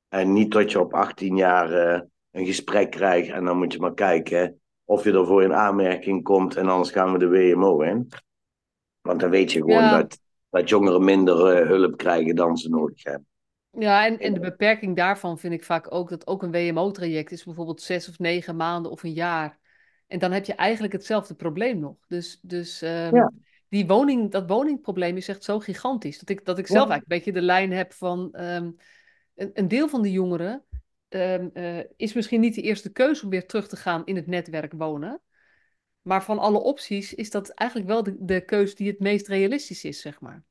[0.08, 3.78] En niet dat je op 18 jaar uh, een gesprek krijgt en dan moet je
[3.78, 8.08] maar kijken of je ervoor in aanmerking komt en anders gaan we de WMO in.
[9.00, 9.98] Want dan weet je gewoon ja.
[9.98, 10.18] dat
[10.50, 13.26] dat jongeren minder eh, hulp krijgen dan ze nodig hebben.
[13.70, 17.44] Ja, en, en de beperking daarvan vind ik vaak ook dat ook een WMO-traject is
[17.44, 19.58] bijvoorbeeld zes of negen maanden of een jaar.
[20.06, 21.96] En dan heb je eigenlijk hetzelfde probleem nog.
[22.06, 23.30] Dus, dus um,
[23.68, 26.18] die woning, dat woningprobleem is echt zo gigantisch.
[26.18, 28.76] Dat ik, dat ik zelf eigenlijk een beetje de lijn heb van um,
[29.34, 30.64] een, een, deel van de jongeren
[31.08, 34.26] um, uh, is misschien niet de eerste keuze om weer terug te gaan in het
[34.26, 35.20] netwerk wonen.
[36.02, 39.84] Maar van alle opties is dat eigenlijk wel de, de keuze die het meest realistisch
[39.84, 40.44] is, zeg maar.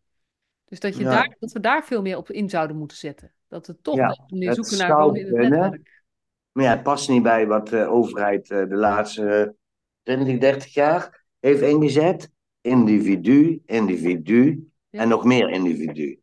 [0.66, 3.34] Dus dat, je daar, dat we daar veel meer op in zouden moeten zetten.
[3.48, 6.04] Dat we toch ja, meer zoeken naar wonen in het netwerk.
[6.52, 9.56] Maar ja, het past niet bij wat de overheid eh, de laatste
[10.04, 12.30] 20, 30 jaar heeft ingezet.
[12.62, 16.20] Individu, individu en nog meer individu.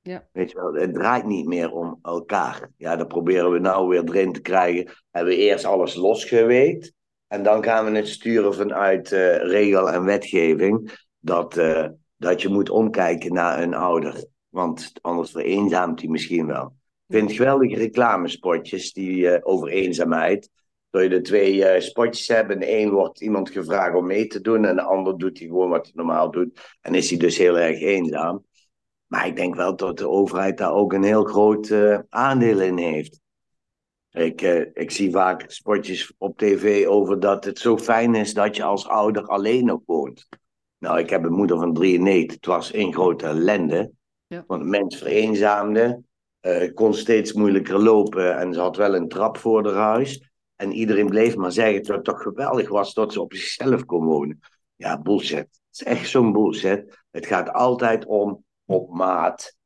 [0.00, 0.28] Ja.
[0.32, 2.70] Weet je wel, het draait niet meer om elkaar.
[2.76, 4.92] Ja, dat proberen we nou weer erin te krijgen.
[5.10, 6.92] Hebben we eerst alles losgeweekt.
[7.30, 10.92] En dan gaan we het sturen vanuit uh, regel en wetgeving.
[11.18, 14.24] Dat, uh, dat je moet omkijken naar een ouder.
[14.48, 16.76] Want anders vereenzaamt hij misschien wel.
[17.06, 20.50] Ik vind geweldige reclamespotjes die, uh, over eenzaamheid.
[20.90, 22.50] Dat je de twee spotjes hebt.
[22.50, 24.64] En een wordt iemand gevraagd om mee te doen.
[24.64, 26.76] En de ander doet hij gewoon wat hij normaal doet.
[26.80, 28.44] En is hij dus heel erg eenzaam.
[29.06, 31.74] Maar ik denk wel dat de overheid daar ook een heel groot
[32.08, 33.20] aandeel in heeft.
[34.12, 38.56] Ik, eh, ik zie vaak spotjes op tv over dat het zo fijn is dat
[38.56, 40.28] je als ouder alleen nog woont.
[40.78, 42.34] Nou, ik heb een moeder van 93.
[42.34, 43.90] Het was één grote ellende.
[44.26, 44.44] Ja.
[44.46, 46.02] Want de mens vereenzaamde,
[46.40, 50.30] uh, kon steeds moeilijker lopen en ze had wel een trap voor haar huis.
[50.56, 54.04] En iedereen bleef maar zeggen dat het toch geweldig was dat ze op zichzelf kon
[54.04, 54.40] wonen.
[54.76, 55.38] Ja, bullshit.
[55.38, 57.02] Het is echt zo'n bullshit.
[57.10, 59.56] Het gaat altijd om op maat.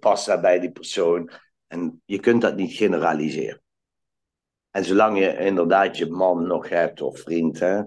[0.00, 1.30] Past dat bij die persoon?
[1.66, 3.60] En je kunt dat niet generaliseren.
[4.76, 7.82] En zolang je inderdaad je man nog hebt of vriend, hè,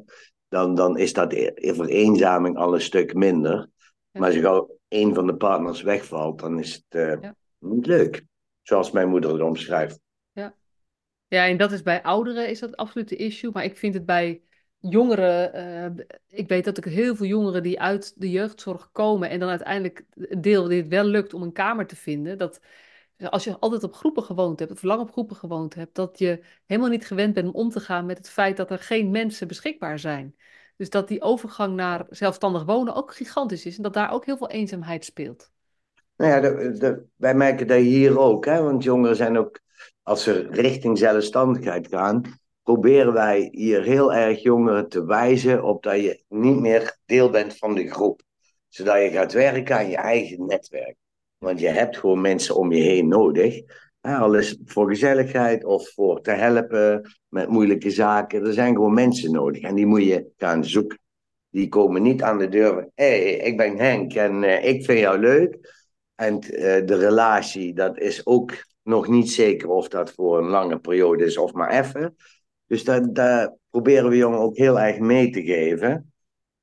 [0.47, 3.69] dan, dan is dat e-, vereenzaming al een stuk minder.
[4.12, 8.23] Maar als je gauw een van de partners wegvalt, dan is het uh, niet leuk.
[8.62, 9.99] Zoals mijn moeder het omschrijft.
[10.32, 10.56] Ja.
[11.28, 13.52] ja, en dat is bij ouderen is dat absoluut de issue.
[13.54, 14.41] Maar ik vind het bij
[14.80, 15.56] jongeren,
[15.97, 19.49] uh, ik weet dat ik heel veel jongeren die uit de jeugdzorg komen en dan
[19.49, 22.60] uiteindelijk een deel die het wel lukt om een kamer te vinden, dat
[23.20, 26.44] als je altijd op groepen gewoond hebt, of lang op groepen gewoond hebt, dat je
[26.66, 29.48] helemaal niet gewend bent om om te gaan met het feit dat er geen mensen
[29.48, 30.36] beschikbaar zijn.
[30.78, 34.38] Dus dat die overgang naar zelfstandig wonen ook gigantisch is en dat daar ook heel
[34.38, 35.52] veel eenzaamheid speelt.
[36.16, 39.60] Nou ja, de, de, wij merken dat hier ook, hè, want jongeren zijn ook,
[40.04, 42.22] als ze richting zelfstandigheid gaan,
[42.64, 47.58] proberen wij hier heel erg jongeren te wijzen op dat je niet meer deel bent
[47.58, 48.22] van de groep.
[48.68, 50.96] Zodat je gaat werken aan je eigen netwerk.
[51.39, 53.62] Want je hebt gewoon mensen om je heen nodig.
[54.02, 58.45] Al is voor gezelligheid of voor te helpen met moeilijke zaken.
[58.45, 60.99] Er zijn gewoon mensen nodig en die moet je gaan zoeken.
[61.49, 64.86] Die komen niet aan de deur van, hé, hey, ik ben Henk en uh, ik
[64.86, 65.78] vind jou leuk.
[66.15, 68.52] En uh, de relatie, dat is ook
[68.84, 72.15] nog niet zeker of dat voor een lange periode is of maar even.
[72.65, 76.13] Dus daar, daar proberen we jongen ook heel erg mee te geven.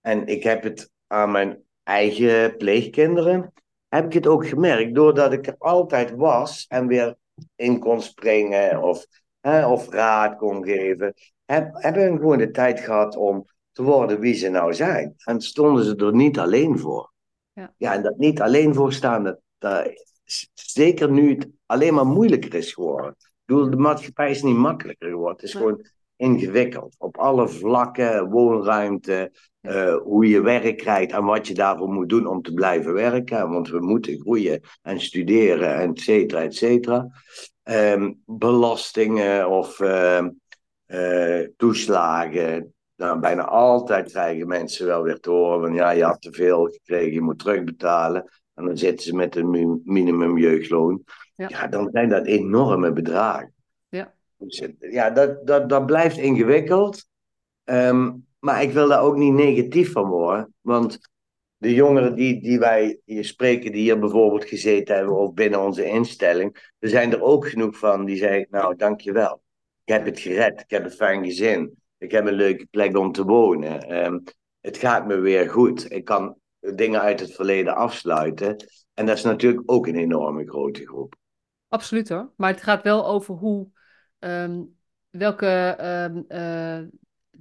[0.01, 3.53] En ik heb het aan mijn eigen pleegkinderen
[3.97, 7.17] heb ik het ook gemerkt, doordat ik er altijd was en weer
[7.55, 9.07] in kon springen of,
[9.41, 14.35] hè, of raad kon geven, heb, hebben gewoon de tijd gehad om te worden wie
[14.35, 15.15] ze nou zijn.
[15.25, 17.13] En stonden ze er niet alleen voor.
[17.53, 19.91] Ja, ja en dat niet alleen voor staan, dat, dat
[20.55, 23.11] zeker nu het alleen maar moeilijker is geworden.
[23.19, 25.37] Ik bedoel, de maatschappij is niet makkelijker geworden.
[25.37, 26.95] Het is gewoon ingewikkeld.
[26.99, 32.27] Op alle vlakken, woonruimte, uh, hoe je werk krijgt en wat je daarvoor moet doen
[32.27, 33.51] om te blijven werken.
[33.51, 37.07] Want we moeten groeien en studeren, et cetera, et cetera.
[37.63, 40.31] ehm, belastingen of ehm,
[40.87, 42.75] eh, toeslagen.
[42.97, 46.65] Nou, bijna altijd krijgen mensen wel weer te horen van ja, je had te veel
[46.65, 48.25] gekregen, je moet terugbetalen.
[48.55, 51.03] En dan zitten ze met een minimum jeugdloon.
[51.35, 51.49] Ja.
[51.49, 53.55] ja, dan zijn dat enorme bedragen.
[54.79, 57.09] Ja, dat, dat, dat blijft ingewikkeld.
[57.65, 60.55] Ehm, maar ik wil daar ook niet negatief van worden.
[60.61, 60.99] Want
[61.57, 65.85] de jongeren die, die wij hier spreken, die hier bijvoorbeeld gezeten hebben of binnen onze
[65.85, 69.43] instelling, er zijn er ook genoeg van die zeggen, nou dankjewel.
[69.85, 73.13] Ik heb het gered, ik heb een fijn gezin, ik heb een leuke plek om
[73.13, 73.81] te wonen.
[73.81, 74.19] Ehm,
[74.61, 75.93] het gaat me weer goed.
[75.93, 78.57] Ik kan dingen uit het verleden afsluiten.
[78.95, 81.15] En dat is natuurlijk ook een enorme grote groep.
[81.69, 82.33] Absoluut hoor.
[82.37, 83.69] Maar het gaat wel over hoe,
[84.27, 84.63] ehm,
[85.11, 85.47] welke
[85.79, 86.83] ehm, eh,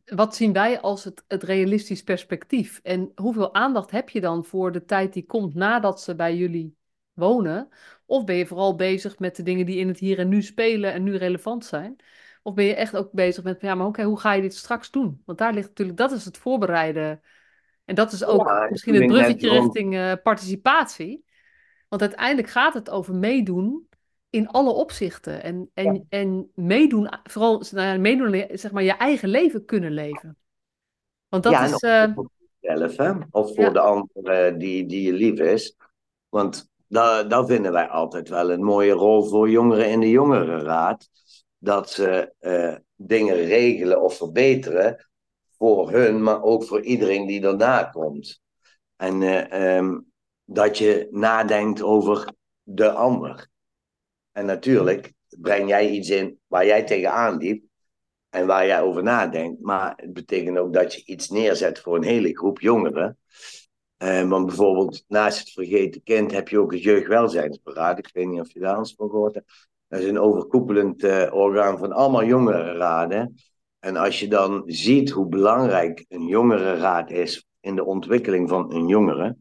[0.06, 2.80] wat zien wij als het, het realistisch perspectief?
[2.84, 6.76] En hoeveel aandacht heb je dan voor de tijd die komt nadat ze bij jullie
[7.14, 7.70] wonen?
[8.06, 10.94] Of ben je vooral bezig met de dingen die in het hier en nu spelen
[10.94, 11.96] en nu relevant zijn?
[12.44, 14.92] Of ben je echt ook bezig met, ja, maar oké, hoe ga je dit straks
[14.92, 15.22] doen?
[15.26, 17.22] Want daar ligt natuurlijk, dat is het voorbereiden.
[17.86, 21.26] En dat is ook misschien het bruggetje richting uh, participatie.
[21.88, 23.88] Want uiteindelijk gaat het over meedoen
[24.36, 25.44] in alle opzichten.
[25.44, 30.38] En, en, en meedoen, vooral nou meedoen, zeg maar, je eigen leven kunnen leven.
[31.28, 31.84] Want dat is.
[31.84, 32.14] Uh...
[32.14, 33.12] Voor jezelf, hè?
[33.32, 35.76] Of voor de andere die, die je lief is.
[36.30, 41.10] Want dat, dat vinden wij altijd wel een mooie rol voor jongeren in de jongerenraad.
[41.58, 45.08] Dat ze uh, dingen regelen of verbeteren
[45.58, 48.42] voor hun, maar ook voor iedereen die daarna komt.
[48.96, 50.12] En uh, um,
[50.46, 53.54] dat je nadenkt over de ander.
[54.36, 57.64] En natuurlijk breng jij iets in waar jij tegenaan liep
[58.30, 59.62] en waar jij over nadenkt.
[59.62, 63.18] Maar het betekent ook dat je iets neerzet voor een hele groep jongeren.
[63.98, 67.98] Eh, want bijvoorbeeld naast het vergeten kind heb je ook het jeugdwelzijnsberaad.
[67.98, 69.70] Ik weet niet of je daar eens van gehoord hebt.
[69.88, 73.36] Dat is een overkoepelend uh, orgaan van allemaal jongerenraden.
[73.80, 78.88] En als je dan ziet hoe belangrijk een jongerenraad is in de ontwikkeling van een
[78.88, 79.38] jongere,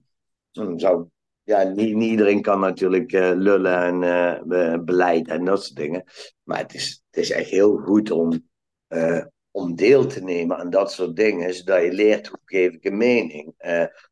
[0.50, 1.08] dan zou
[1.44, 4.02] ja, niet, iedereen kan natuurlijk uh, lullen en
[4.48, 6.04] uh, beleid en dat soort dingen.
[6.42, 8.48] Maar het is, het is echt heel goed om,
[8.88, 12.84] uh, om deel te nemen aan dat soort dingen, zodat je leert hoe geef ik
[12.84, 13.54] een mening.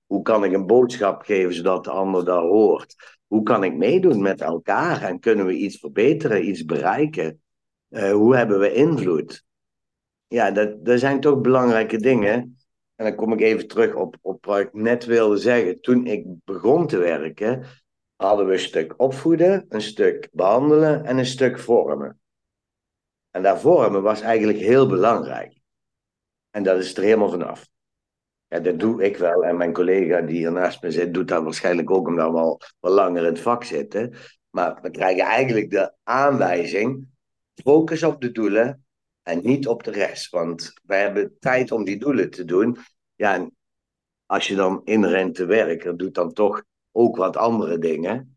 [0.07, 2.95] hoe kan ik een boodschap geven zodat de ander dat hoort.
[3.27, 7.43] Hoe kan ik meedoen met elkaar en kunnen we iets verbeteren, iets bereiken?
[7.89, 9.45] hoe hebben we invloed?
[10.29, 12.62] Ja, dat, dat zijn toch belangrijke dingen
[12.97, 15.81] en dan kom ik even terug op, op wat ik net wilde zeggen.
[15.81, 17.65] Toen ik begon te werken,
[18.17, 22.21] hadden we een stuk opvoeden, een stuk behandelen en een stuk vormen.
[23.31, 25.61] En dat vormen was eigenlijk heel belangrijk.
[26.51, 27.69] En dat is er helemaal vanaf.
[28.47, 29.45] Ja, dat doe ik wel.
[29.45, 32.61] En mijn collega die hier naast me zit, doet dat waarschijnlijk ook omdat we al
[32.81, 34.15] wel langer in het vak zitten.
[34.51, 37.09] Maar we krijgen eigenlijk de aanwijzing:
[37.55, 38.82] focus op de doelen
[39.23, 40.31] en niet op de rest.
[40.31, 42.77] Want wij hebben tijd om die doelen te doen.
[43.15, 43.57] Ja, en
[44.27, 48.37] als je dan inrent te werken, doet dan toch ook wat andere dingen.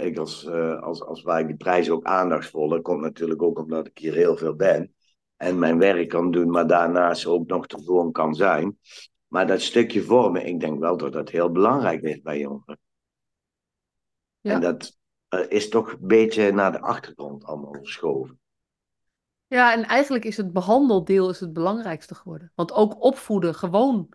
[0.00, 3.58] ik als, uh, als, als waar ik die prijs ook aandachtsvol, dat komt natuurlijk ook
[3.58, 4.94] omdat ik hier heel veel ben.
[5.36, 8.78] En mijn werk kan doen, maar daarnaast ook nog te gewoon kan zijn.
[9.26, 12.78] Maar dat stukje vormen, ik denk wel dat dat heel belangrijk is bij jongeren.
[14.40, 14.54] Ja.
[14.54, 14.98] En dat
[15.34, 18.39] uh, is toch een beetje naar de achtergrond allemaal geschoven.
[19.50, 22.52] Ja, en eigenlijk is het behandeldeel is het belangrijkste geworden.
[22.54, 24.08] Want ook opvoeden, gewoon,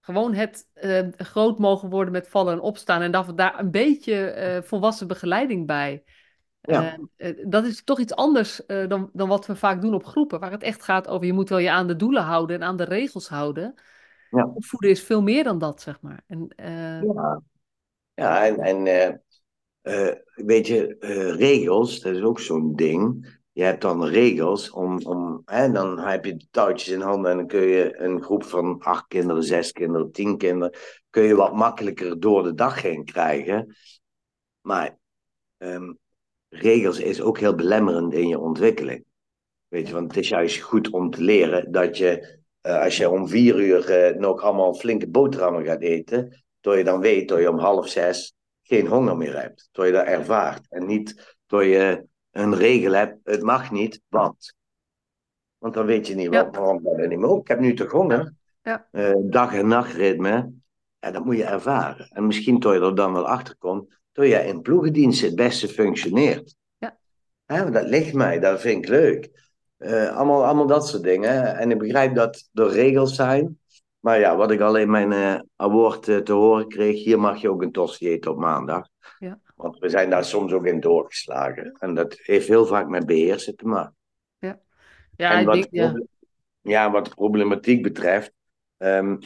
[0.00, 3.02] gewoon het uh, groot mogen worden met vallen en opstaan.
[3.02, 6.04] En dat daar een beetje uh, volwassen begeleiding bij.
[6.60, 6.98] Ja.
[7.16, 10.40] Uh, dat is toch iets anders dan, dan wat we vaak doen op groepen.
[10.40, 12.76] Waar het echt gaat over je moet wel je aan de doelen houden en aan
[12.76, 13.74] de regels houden.
[14.30, 14.50] Ja.
[14.54, 16.22] Opvoeden is veel meer dan dat, zeg maar.
[16.26, 16.52] En,
[17.14, 17.42] ja.
[18.14, 19.22] ja, en, en
[20.34, 20.96] weet je,
[21.38, 26.24] regels, dat is ook zo'n ding je hebt dan regels om, om hè, dan heb
[26.24, 29.72] je de touwtjes in handen en dan kun je een groep van acht kinderen, zes
[29.72, 30.78] kinderen, tien kinderen,
[31.10, 33.76] kun je wat makkelijker door de dag heen krijgen.
[34.60, 34.98] Maar
[35.58, 35.98] um,
[36.48, 39.04] regels is ook heel belemmerend in je ontwikkeling.
[39.68, 43.10] Weet je, want het is juist goed om te leren dat je, uh, als je
[43.10, 47.40] om vier uur uh, nog allemaal flinke boterhammen gaat eten, dat je dan weet dat
[47.40, 49.68] je om half zes geen honger meer hebt.
[49.72, 50.66] Dat je dat ervaart.
[50.68, 52.04] En niet dat je
[52.38, 54.54] een regel hebt, het mag niet, want.
[55.58, 56.50] Want dan weet je niet ja.
[56.50, 57.36] waarom dat niet meer.
[57.36, 58.34] Ik heb nu toch honger.
[58.62, 58.88] Ja.
[58.92, 60.52] Uh, dag- en nachtritme.
[60.98, 62.08] En dat moet je ervaren.
[62.08, 65.68] En misschien tot je er dan wel achter komt, dat je in ploegendienst het beste
[65.68, 66.54] functioneert.
[66.78, 66.98] Ja.
[67.44, 69.30] Hè, dat ligt mij, dat vind ik leuk.
[69.78, 71.56] Uh, allemaal, allemaal dat soort dingen.
[71.56, 73.58] En ik begrijp dat er regels zijn.
[74.00, 77.50] Maar ja, wat ik al in mijn uh, award te horen kreeg, hier mag je
[77.50, 78.88] ook een tosti eten op maandag.
[79.18, 79.40] Ja.
[79.56, 81.76] Want we zijn daar soms ook in doorgeslagen.
[81.78, 83.96] En dat heeft heel vaak met beheersen te maken.
[84.38, 84.60] Ja,
[85.16, 86.02] ja, en wat, ja.
[86.60, 86.90] ja.
[86.90, 88.32] wat de problematiek betreft,
[88.76, 89.18] um,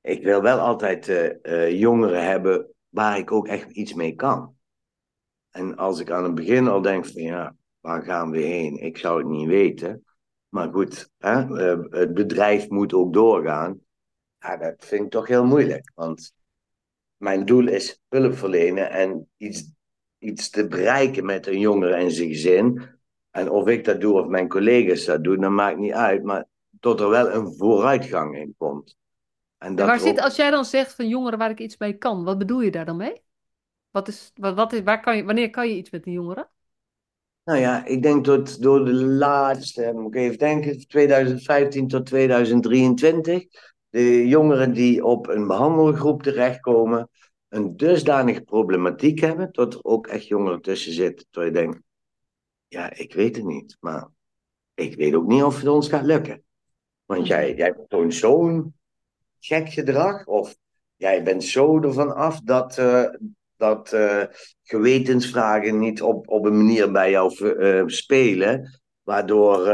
[0.00, 4.54] ik wil wel altijd uh, uh, jongeren hebben waar ik ook echt iets mee kan.
[5.50, 8.76] En als ik aan het begin al denk van ja, waar gaan we heen?
[8.76, 10.04] Ik zou het niet weten.
[10.48, 13.80] Maar goed, hè, uh, het bedrijf moet ook doorgaan.
[14.38, 15.92] Ja, dat vind ik toch heel moeilijk.
[15.94, 16.32] Want
[17.16, 19.70] mijn doel is hulp verlenen en iets,
[20.18, 22.94] iets te bereiken met een jongere en zijn gezin.
[23.30, 26.22] En of ik dat doe of mijn collega's dat doen, dat maakt niet uit.
[26.22, 26.44] Maar
[26.80, 28.96] tot er wel een vooruitgang in komt.
[29.58, 32.24] En dat waar zit, als jij dan zegt van jongeren waar ik iets mee kan,
[32.24, 33.22] wat bedoel je daar dan mee?
[33.90, 36.48] Wat is, wat, wat is, waar kan je, wanneer kan je iets met een jongeren?
[37.44, 43.44] Nou ja, ik denk dat door de laatste, moet ik even denken, 2015 tot 2023,
[43.96, 47.10] de jongeren die op een behandelgroep terechtkomen,
[47.48, 51.26] een dusdanige problematiek hebben, dat er ook echt jongeren tussen zitten.
[51.30, 51.80] Dat je denkt,
[52.68, 54.08] ja, ik weet het niet, maar
[54.74, 56.42] ik weet ook niet of het ons gaat lukken.
[57.04, 58.74] Want jij, jij toont zo'n
[59.38, 60.56] gek gedrag, of
[60.96, 63.08] jij bent zo ervan af dat, uh,
[63.56, 64.24] dat uh,
[64.62, 69.66] gewetensvragen niet op, op een manier bij jou uh, spelen, waardoor,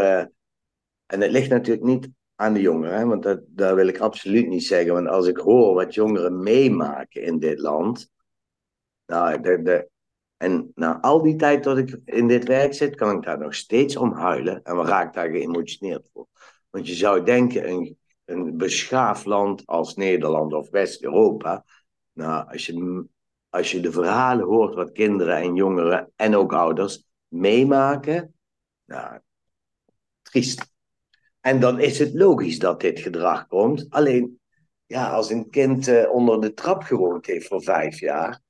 [1.07, 3.07] en het ligt natuurlijk niet aan de jongeren, hè?
[3.07, 4.93] want dat, dat wil ik absoluut niet zeggen.
[4.93, 8.11] Want als ik hoor wat jongeren meemaken in dit land,
[9.07, 9.91] nou, de, de,
[10.37, 13.55] en na al die tijd dat ik in dit werk zit, kan ik daar nog
[13.55, 14.63] steeds om huilen.
[14.63, 16.27] En we raak daar geëmotioneerd voor.
[16.71, 21.65] Want je zou denken, een, een beschaafd land als Nederland of West-Europa,
[22.13, 23.05] nou, als je,
[23.49, 28.35] als je de verhalen hoort wat kinderen en jongeren en ook ouders meemaken,
[28.85, 29.19] nou,
[30.23, 30.72] triest.
[31.43, 33.87] En dan is het logisch dat dit gedrag komt.
[33.89, 34.41] Alleen,
[34.87, 38.41] ja, als een kind uh, onder de trap gewoond heeft voor vijf jaar,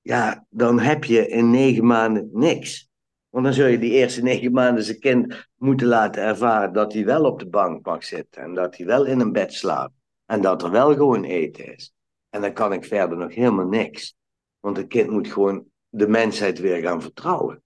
[0.00, 2.88] ja, dan heb je in negen maanden niks.
[3.28, 7.04] Want dan zul je die eerste negen maanden zijn kind moeten laten ervaren dat hij
[7.04, 9.94] wel op de bank mag zitten en dat hij wel in een bed slaapt
[10.26, 11.92] en dat er wel gewoon eten is.
[12.30, 14.14] En dan kan ik verder nog helemaal niks.
[14.60, 17.62] Want het kind moet gewoon de mensheid weer gaan vertrouwen.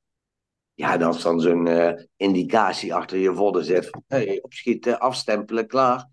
[0.74, 5.66] Ja, dat is dan zo'n uh, indicatie achter je vodden zit van hey, opschieten, afstempelen,
[5.66, 6.08] klaar.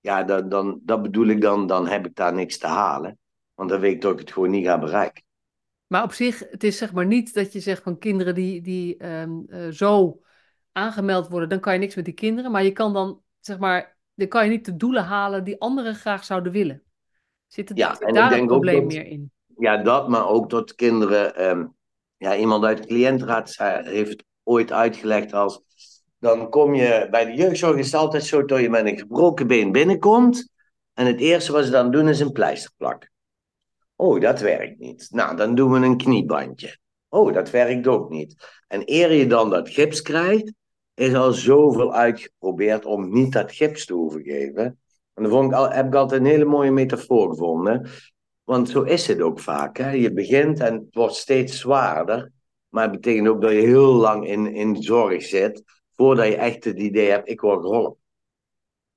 [0.00, 3.18] Ja, dan, dan, dat bedoel ik dan, dan heb ik daar niks te halen.
[3.54, 5.22] Want dan weet ik dat ik het gewoon niet ga bereiken.
[5.86, 9.06] Maar op zich, het is zeg maar niet dat je zegt van kinderen die, die
[9.06, 10.20] um, uh, zo
[10.72, 12.50] aangemeld worden, dan kan je niks met die kinderen.
[12.50, 15.94] Maar je kan dan, zeg maar, dan kan je niet de doelen halen die anderen
[15.94, 16.82] graag zouden willen.
[17.46, 19.32] Zit het ja, daar een probleem meer in?
[19.58, 21.74] Ja, dat, maar ook dat kinderen um,
[22.24, 25.62] ja, iemand uit de cliëntenraad heeft het ooit uitgelegd als.
[26.18, 29.46] Dan kom je bij de jeugdzorg is het altijd zo dat je met een gebroken
[29.46, 30.52] been binnenkomt.
[30.94, 33.10] En het eerste wat ze dan doen is een pleister plakken.
[33.96, 35.08] Oh, dat werkt niet.
[35.10, 36.78] Nou, dan doen we een kniebandje.
[37.08, 38.34] Oh, dat werkt ook niet.
[38.68, 40.52] En eer je dan dat gips krijgt,
[40.94, 44.64] is al zoveel uitgeprobeerd om niet dat gips te hoeven geven.
[45.14, 47.88] En dan vond ik al, heb ik altijd een hele mooie metafoor gevonden.
[48.44, 49.76] Want zo is het ook vaak.
[49.76, 49.90] Hè?
[49.90, 52.32] Je begint en het wordt steeds zwaarder.
[52.68, 55.62] Maar het betekent ook dat je heel lang in, in zorg zit.
[55.92, 58.02] Voordat je echt het idee hebt, ik word geholpen.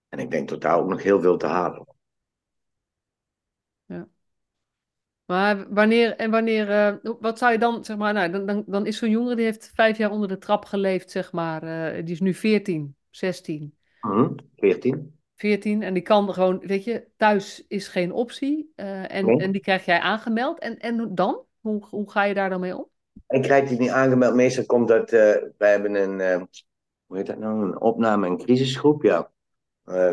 [0.10, 1.86] En ik denk dat daar ook nog heel veel te halen
[3.86, 4.08] Ja.
[5.26, 8.86] Maar wanneer, en wanneer, uh, wat zou je dan, zeg maar, nou, dan, dan, dan
[8.86, 11.64] is zo'n jongen die heeft vijf jaar onder de trap geleefd, zeg maar.
[11.64, 13.78] Uh, die is nu 14, 16.
[14.02, 15.17] Mm, 14.
[15.38, 18.74] 14 en die kan gewoon, weet je, thuis is geen optie.
[18.76, 20.60] Uh, en, en die krijg jij aangemeld.
[20.60, 21.46] En, en dan?
[21.60, 22.88] Hoe, hoe ga je daar dan mee om?
[23.28, 24.36] Ik krijg die niet aangemeld.
[24.36, 26.46] Meestal komt dat, uh, wij hebben een, uh,
[27.06, 29.32] hoe heet dat nou, een opname- en crisisgroep, ja.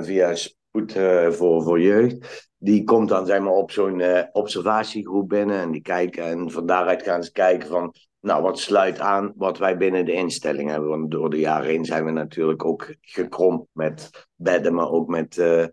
[0.01, 0.93] via Spoed
[1.29, 2.49] voor, voor Jeugd.
[2.59, 4.03] Die komt dan, zeg maar, op zo'n
[4.33, 5.61] observatiegroep binnen.
[5.61, 7.95] En die kijken, en van daaruit gaan ze kijken van,
[8.25, 10.89] nou, wat sluit aan wat wij binnen de instelling hebben.
[10.89, 15.37] Want door de jaren heen zijn we natuurlijk ook gekromd met bedden, maar ook met
[15.37, 15.66] uh,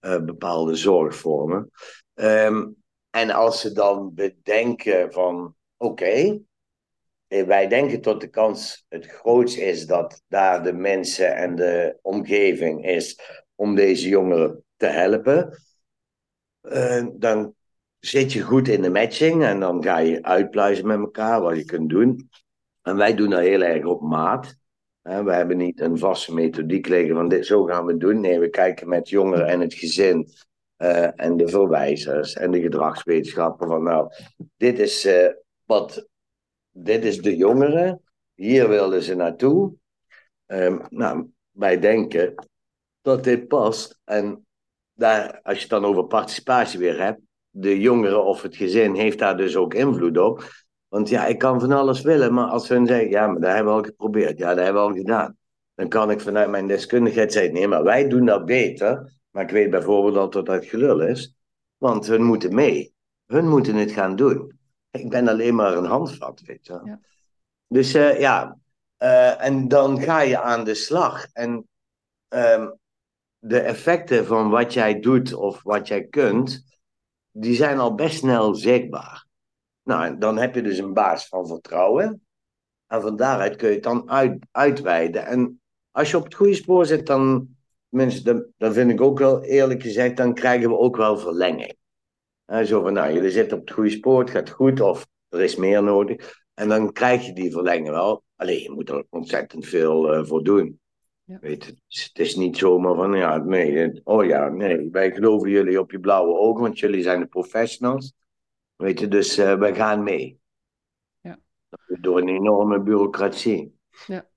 [0.00, 1.70] uh, bepaalde zorgvormen.
[2.14, 2.76] Um,
[3.10, 6.38] en als ze dan bedenken van, oké,
[7.26, 11.98] eh, wij denken tot de kans het grootst is dat daar de mensen en de
[12.02, 13.20] omgeving is
[13.54, 15.60] om deze jongeren te helpen.
[17.18, 17.55] Dan
[17.98, 21.64] zit je goed in de matching en dan ga je uitpluizen met elkaar wat je
[21.64, 22.30] kunt doen.
[22.82, 24.56] En wij doen dat heel erg op maat.
[25.02, 28.20] We hebben niet een vaste methodiek liggen van dit, zo gaan we het doen.
[28.20, 30.28] Nee, we kijken met jongeren en het gezin
[30.78, 34.10] uh, en de verwijzers en de gedragswetenschappen van nou,
[34.56, 35.28] dit is, uh,
[35.64, 36.08] wat,
[36.70, 38.02] dit is de jongeren,
[38.34, 39.74] hier wilden ze naartoe.
[40.46, 42.34] Um, nou, wij denken
[43.00, 44.46] dat dit past en
[44.92, 47.20] daar, als je het dan over participatie weer hebt,
[47.58, 50.50] de jongeren of het gezin heeft daar dus ook invloed op.
[50.88, 53.72] Want ja, ik kan van alles willen, maar als hun zeggen, ja, maar dat hebben
[53.72, 55.36] we al geprobeerd, ja, dat hebben we al gedaan.
[55.74, 59.12] Dan kan ik vanuit mijn deskundigheid zeggen, nee, maar wij doen dat beter.
[59.30, 61.34] Maar ik weet bijvoorbeeld dat dat gelul is,
[61.76, 62.94] want hun moeten mee.
[63.26, 64.58] Hun moeten het gaan doen.
[64.90, 66.80] Ik ben alleen maar een handvat, weet je.
[66.84, 67.00] Ja.
[67.68, 68.56] Dus uh, ja,
[69.02, 71.26] uh, en dan ga je aan de slag.
[71.32, 71.68] En
[72.28, 72.78] um,
[73.38, 76.64] de effecten van wat jij doet of wat jij kunt,
[77.38, 79.26] die zijn al best snel zichtbaar.
[79.82, 82.26] Nou, dan heb je dus een baas van vertrouwen.
[82.86, 85.26] En van daaruit kun je het dan uit, uitweiden.
[85.26, 85.60] En
[85.90, 87.48] als je op het goede spoor zit, dan,
[87.88, 91.76] mensen, dan, vind ik ook wel eerlijk gezegd, dan krijgen we ook wel verlenging.
[92.44, 95.42] En zo van, nou, jullie zitten op het goede spoor, het gaat goed, of er
[95.42, 96.44] is meer nodig.
[96.54, 98.24] En dan krijg je die verlenging wel.
[98.36, 100.80] Alleen je moet er ontzettend veel uh, voor doen.
[101.26, 101.38] Ja.
[101.40, 105.80] Weet het, het is niet zomaar van, ja, nee, oh ja, nee, wij geloven jullie
[105.80, 108.14] op je blauwe ogen, want jullie zijn de professionals.
[108.76, 110.40] Weet je, dus uh, wij gaan mee.
[111.20, 111.38] Ja.
[111.86, 113.78] Door een enorme bureaucratie.
[114.06, 114.28] Ja.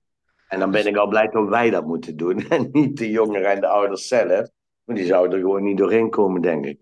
[0.48, 2.40] En dan ben ik al blij dat wij dat moeten doen.
[2.48, 4.50] En niet de jongeren en de ouders zelf.
[4.84, 6.80] Maar die zouden er gewoon niet doorheen komen, denk ik.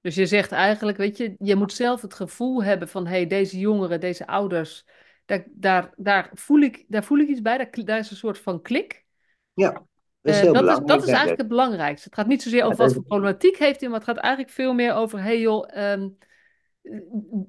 [0.00, 3.26] Dus je zegt eigenlijk, weet je, je moet zelf het gevoel hebben van, hé, hey,
[3.26, 4.86] deze jongeren, deze ouders,
[5.26, 8.38] daar, daar, daar, voel ik, daar voel ik iets bij, daar, daar is een soort
[8.38, 9.04] van klik.
[9.54, 9.86] Ja,
[10.20, 12.08] dat is, uh, dat is, dat is eigenlijk het belangrijkste.
[12.08, 14.74] Het gaat niet zozeer over wat voor problematiek heeft hij, maar het gaat eigenlijk veel
[14.74, 16.16] meer over, hey joh, um,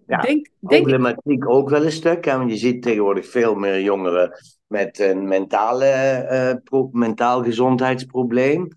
[0.08, 2.26] ja, denk, denk problematiek ook wel een stuk.
[2.26, 2.38] Hè?
[2.38, 4.32] Want je ziet tegenwoordig veel meer jongeren
[4.68, 8.68] met een mentale, uh, mentaal gezondheidsprobleem.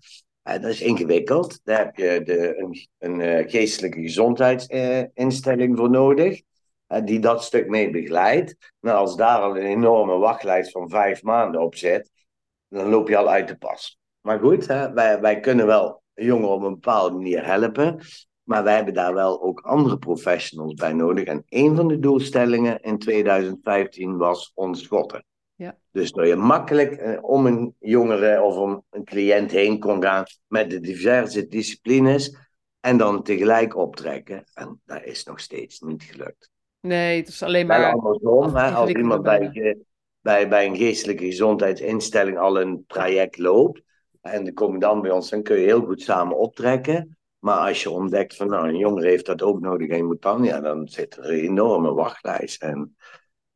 [0.43, 1.59] Uh, dat is ingewikkeld.
[1.63, 6.41] Daar heb je de, een, een uh, geestelijke gezondheidsinstelling voor nodig.
[6.99, 8.73] Die dat stuk mee begeleidt.
[8.79, 12.11] Nou, als daar al een enorme wachtlijst van vijf maanden op zit,
[12.67, 13.99] dan loop je al uit de pas.
[14.21, 18.01] Maar goed, hè, wij, wij kunnen wel jongeren op een bepaalde manier helpen.
[18.43, 21.23] Maar wij hebben daar wel ook andere professionals bij nodig.
[21.23, 25.25] En een van de doelstellingen in 2015 was ontschotten.
[25.55, 25.77] Ja.
[25.91, 30.23] Dus dat je makkelijk eh, om een jongere of om een cliënt heen kon gaan
[30.47, 32.37] met de diverse disciplines
[32.79, 34.43] en dan tegelijk optrekken.
[34.53, 36.50] En dat is nog steeds niet gelukt.
[36.81, 37.91] Nee, het is alleen maar.
[37.91, 39.77] andersom, hè, als iemand bij,
[40.21, 43.81] bij, bij een geestelijke gezondheidsinstelling al een traject loopt
[44.21, 47.17] en de kom dan bij ons, dan kun je heel goed samen optrekken.
[47.39, 50.21] Maar als je ontdekt van nou, een jongere heeft dat ook nodig en je moet
[50.21, 52.61] dan, ja, dan zit er een enorme wachtlijst.
[52.61, 52.95] En,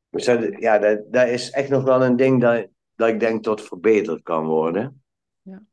[0.09, 3.43] dus dat, ja, dat, dat is echt nog wel een ding dat, dat ik denk
[3.43, 5.03] dat verbeterd kan worden.
[5.41, 5.63] Ja.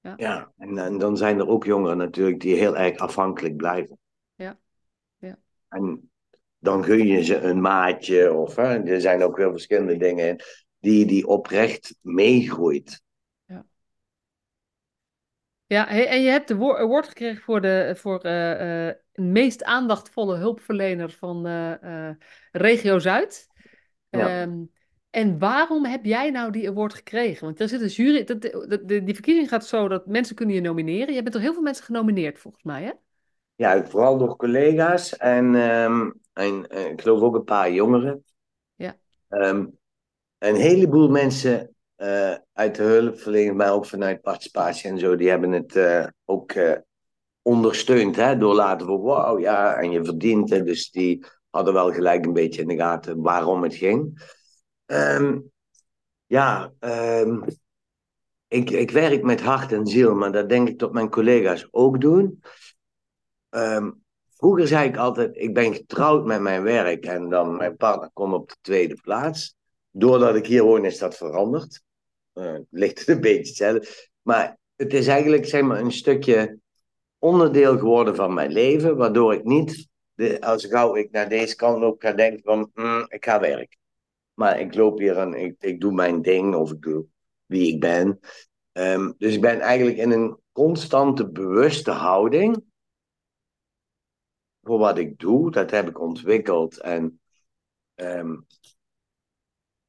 [0.00, 3.99] Ja, ja en, en dan zijn er ook jongeren natuurlijk die heel erg afhankelijk blijven.
[5.70, 5.78] Ja.
[5.78, 5.86] ja.
[5.86, 6.10] En
[6.58, 10.36] dan gun je ze een maatje of hè, er zijn ook heel verschillende dingen
[10.78, 13.02] die, die oprecht meegroeit.
[15.66, 21.10] Ja, en je hebt de award gekregen voor de voor, uh, uh, meest aandachtvolle hulpverlener
[21.10, 22.10] van uh,
[22.52, 23.48] Regio Zuid.
[24.08, 24.42] Ja.
[24.42, 24.70] Um,
[25.10, 27.44] en waarom heb jij nou die award gekregen?
[27.44, 28.24] Want er zit een jury.
[28.24, 28.42] Dat,
[28.88, 31.14] die verkiezing gaat zo dat mensen kunnen je nomineren.
[31.14, 32.92] Je bent toch heel veel mensen genomineerd, volgens mij, hè?
[33.60, 38.24] Ja, vooral door collega's en, um, en ik geloof ook een paar jongeren.
[38.74, 38.96] Ja.
[39.28, 39.78] Um,
[40.38, 45.52] een heleboel mensen uh, uit de hulpverlening, maar ook vanuit participatie en zo, die hebben
[45.52, 46.52] het uh, ook
[47.42, 48.16] ondersteund.
[48.16, 50.66] Hè, door laten voor wauw, ja, en je verdient het.
[50.66, 54.28] Dus die hadden wel gelijk een beetje in de gaten waarom het ging.
[54.86, 55.50] Um,
[56.26, 56.72] ja,
[58.48, 62.00] ik, ik werk met hart en ziel, maar dat denk ik dat mijn collega's ook
[62.00, 62.42] doen.
[63.50, 64.04] Um,
[64.36, 68.34] vroeger zei ik altijd, ik ben getrouwd met mijn werk en dan mijn partner komt
[68.34, 69.54] op de tweede plaats.
[69.90, 71.82] Doordat ik hier woon is dat veranderd
[72.34, 74.08] uh, ligt het een beetje hetzelfde.
[74.22, 76.58] Maar het is eigenlijk zeg maar, een stukje
[77.18, 81.78] onderdeel geworden van mijn leven, waardoor ik niet, de, als gauw ik naar deze kant
[81.78, 83.78] loop, ga denken van, mm, ik ga werken.
[84.34, 87.06] Maar ik loop hier en ik, ik doe mijn ding, of ik doe
[87.46, 88.20] wie ik ben.
[88.72, 92.64] Um, dus ik ben eigenlijk in een constante bewuste houding
[94.70, 95.50] voor wat ik doe.
[95.50, 97.20] Dat heb ik ontwikkeld en
[97.94, 98.46] um,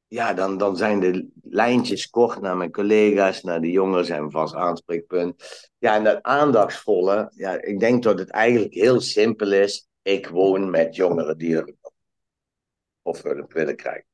[0.07, 4.55] ja, dan, dan zijn de lijntjes kort naar mijn collega's, naar de jongens en vast
[4.55, 5.69] aanspreekpunt.
[5.77, 9.87] Ja, en dat aandachtsvolle, ja, ik denk dat het eigenlijk heel simpel is.
[10.01, 11.91] Ik woon met jongeren die hulp
[13.01, 14.07] of hulp willen krijgen.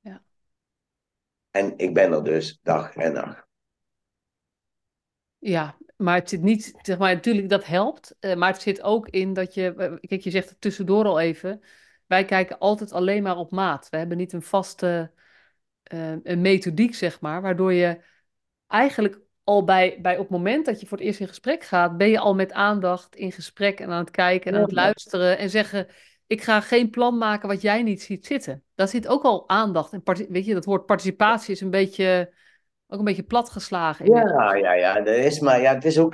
[0.00, 0.22] Ja.
[1.50, 3.46] En ik ben er dus dag en nacht.
[5.38, 8.16] Ja, maar het zit niet, zeg maar, natuurlijk dat helpt.
[8.20, 11.20] Uh, maar het zit ook in dat je, eh, kijk, je zegt het tussendoor al
[11.20, 11.60] even.
[12.06, 13.88] Wij kijken altijd alleen maar op maat.
[13.90, 15.12] We hebben niet een vaste
[15.92, 18.00] uh, een methodiek, zeg maar, waardoor je
[18.66, 21.96] eigenlijk al bij, bij op het moment dat je voor het eerst in gesprek gaat,
[21.96, 25.38] ben je al met aandacht in gesprek en aan het kijken en aan het luisteren
[25.38, 25.86] en zeggen:
[26.26, 28.64] Ik ga geen plan maken wat jij niet ziet zitten.
[28.74, 29.92] Daar zit ook al aandacht.
[29.92, 32.32] En weet je, dat woord participatie is een beetje,
[32.90, 34.06] ook een beetje platgeslagen.
[34.06, 35.60] Ja, ja, ja, dat is maar.
[35.60, 36.12] Ja, het, is ook,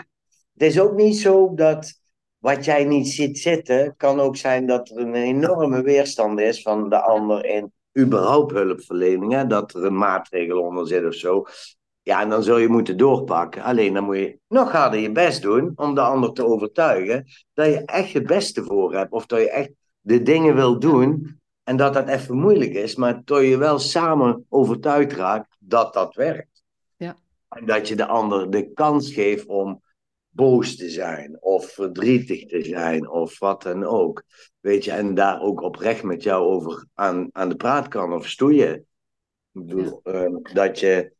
[0.52, 2.00] het is ook niet zo dat
[2.38, 6.88] wat jij niet ziet zitten, kan ook zijn dat er een enorme weerstand is van
[6.88, 9.46] de ander in überhaupt hulpverlening.
[9.46, 11.44] Dat er een maatregel onder zit of zo.
[12.02, 13.62] Ja, en dan zul je moeten doorpakken.
[13.62, 17.24] Alleen dan moet je nog harder je best doen om de ander te overtuigen
[17.54, 19.12] dat je echt het beste voor hebt.
[19.12, 19.70] Of dat je echt
[20.00, 24.46] de dingen wil doen en dat dat even moeilijk is, maar dat je wel samen
[24.48, 26.55] overtuigd raakt dat dat werkt.
[27.56, 29.82] En dat je de ander de kans geeft om
[30.28, 34.22] boos te zijn of verdrietig te zijn of wat dan ook.
[34.60, 38.28] Weet je, en daar ook oprecht met jou over aan, aan de praat kan of
[38.28, 38.74] stoeien.
[38.74, 38.86] Ik
[39.66, 41.12] bedoel, ehm, dat je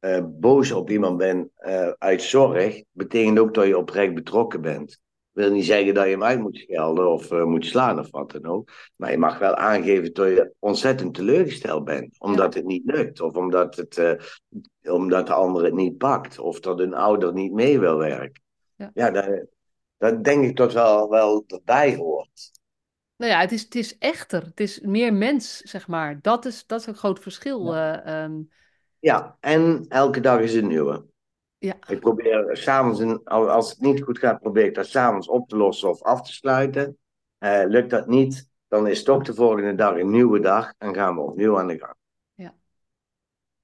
[0.00, 5.00] uh, boos op iemand bent uh, uit zorg, betekent ook dat je oprecht betrokken bent.
[5.36, 8.30] Wil niet zeggen dat je hem uit moet schelden of uh, moet slaan of wat
[8.30, 8.70] dan ook.
[8.96, 12.20] Maar je mag wel aangeven dat je ontzettend teleurgesteld bent.
[12.20, 13.20] Omdat het niet lukt.
[13.20, 14.16] Of omdat, het,
[14.82, 16.38] omdat de ander het niet pakt.
[16.38, 18.42] Of dat een ouder niet mee wil werken.
[18.74, 19.46] Ja, ja dat,
[19.96, 22.50] dat denk ik dat wel, wel erbij hoort.
[23.16, 24.42] Nou ja, het is, het is echter.
[24.42, 26.18] Het is meer mens, zeg maar.
[26.22, 27.74] Dat is, dat is een groot verschil.
[27.74, 28.24] Ja.
[28.24, 28.48] Um,
[28.98, 31.06] ja, en elke dag is een nieuwe.
[31.58, 31.76] Ja.
[31.86, 35.88] Ik probeer s'avonds, als het niet goed gaat, probeer ik dat s'avonds op te lossen
[35.88, 36.98] of af te sluiten.
[37.38, 41.14] Uh, lukt dat niet, dan is toch de volgende dag een nieuwe dag en gaan
[41.14, 41.94] we opnieuw aan de gang.
[42.34, 42.54] Ja.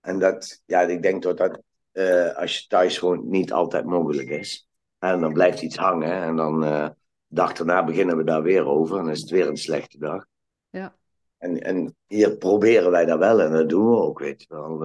[0.01, 1.63] En dat, ja, ik denk dat dat
[1.93, 4.69] uh, als je thuis gewoon niet altijd mogelijk is.
[4.99, 6.89] En dan blijft iets hangen en dan uh,
[7.27, 10.27] dag daarna beginnen we daar weer over en dan is het weer een slechte dag.
[10.71, 10.97] Ja.
[11.39, 14.79] En, en hier proberen wij dat wel en dat doen we ook, weet je wel.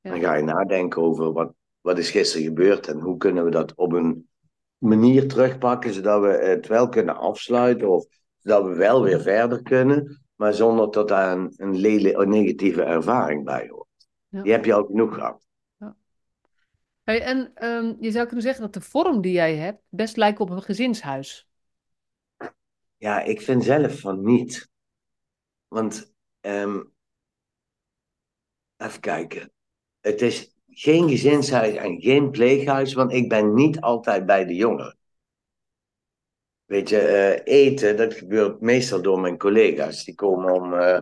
[0.00, 3.74] Dan ga je nadenken over wat, wat is gisteren gebeurd en hoe kunnen we dat
[3.74, 4.28] op een
[4.78, 8.06] manier terugpakken zodat we het wel kunnen afsluiten of
[8.36, 12.82] zodat we wel weer verder kunnen, maar zonder dat daar een, een, lele, een negatieve
[12.82, 13.88] ervaring bij hoort.
[14.28, 14.42] Ja.
[14.42, 15.46] Die heb je al genoeg gehad.
[15.76, 15.96] Ja.
[17.02, 20.40] Hey, en um, je zou kunnen zeggen dat de vorm die jij hebt best lijkt
[20.40, 21.48] op een gezinshuis.
[22.96, 24.68] Ja, ik vind zelf van niet.
[25.68, 26.92] Want, um,
[28.76, 29.52] even kijken
[30.00, 34.96] het is geen gezinshuis en geen pleeghuis, want ik ben niet altijd bij de jongeren.
[36.64, 37.00] Weet je,
[37.46, 40.04] uh, eten, dat gebeurt meestal door mijn collega's.
[40.04, 40.98] Die komen om uh,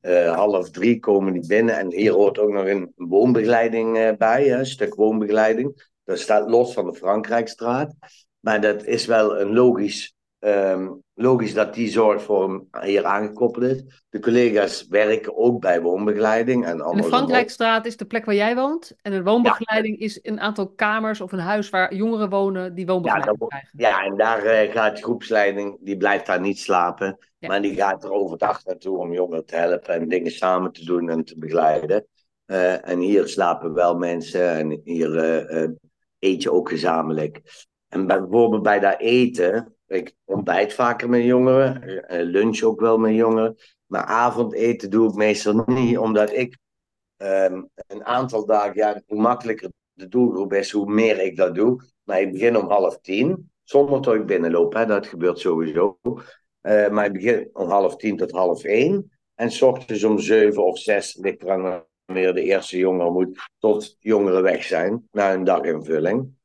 [0.00, 1.78] uh, half drie komen die binnen.
[1.78, 5.90] En hier hoort ook nog een woonbegeleiding bij, een stuk woonbegeleiding.
[6.04, 7.94] Dat staat los van de Frankrijkstraat.
[8.40, 13.64] Maar dat is wel een logisch Um, logisch dat die zorg voor hem hier aangekoppeld
[13.64, 13.84] is.
[14.08, 16.64] De collega's werken ook bij woonbegeleiding.
[16.64, 18.96] En, de Frankrijkstraat is de plek waar jij woont.
[19.02, 23.36] En de woonbegeleiding is een aantal kamers of een huis waar jongeren wonen die woonbegeleiding
[23.40, 23.78] ja, krijgen.
[23.78, 27.18] Ja, en daar uh, gaat groepsleiding, die blijft daar niet slapen.
[27.38, 31.08] Maar die gaat er overdag naartoe om jongeren te helpen en dingen samen te doen
[31.08, 32.06] en te begeleiden.
[32.46, 35.68] Uh, en hier slapen wel mensen en hier uh,
[36.18, 37.40] eet je ook gezamenlijk.
[37.88, 43.14] En bijvoorbeeld bij dat eten ik ontbijt vaker met jongeren, eh, lunch ook wel met
[43.14, 43.56] jongeren.
[43.86, 46.58] Maar avondeten doe ik meestal niet, omdat ik
[47.16, 51.82] um, een aantal dagen, ja, hoe makkelijker de doelgroep is, hoe meer ik dat doe.
[52.02, 55.98] Maar ik begin om half tien, zonder dat ik binnenloop, hè, dat gebeurt sowieso.
[56.62, 59.12] Uh, maar ik begin om half tien tot half één.
[59.34, 63.48] En s ochtends om zeven of zes ligt er aan wanneer de eerste jongeren moet,
[63.58, 66.36] tot jongeren weg zijn, na een daginvulling.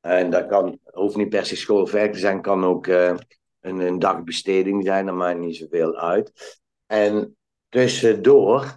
[0.00, 3.14] En dat kan, hoeft niet per se schoolwerk te zijn, kan ook uh,
[3.60, 6.58] een, een dagbesteding zijn, dat maakt niet zoveel uit.
[6.86, 7.36] En
[7.68, 8.76] tussendoor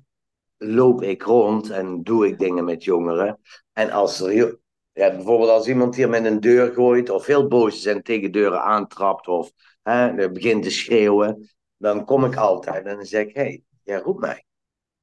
[0.58, 3.40] loop ik rond en doe ik dingen met jongeren.
[3.74, 4.60] En als er
[4.94, 8.32] ja, bijvoorbeeld als iemand hier met een deur gooit, of heel boos is en tegen
[8.32, 9.52] deuren aantrapt, of
[9.84, 14.00] hè, begint te schreeuwen, dan kom ik altijd en dan zeg ik: Hé, hey, jij
[14.00, 14.46] roept mij.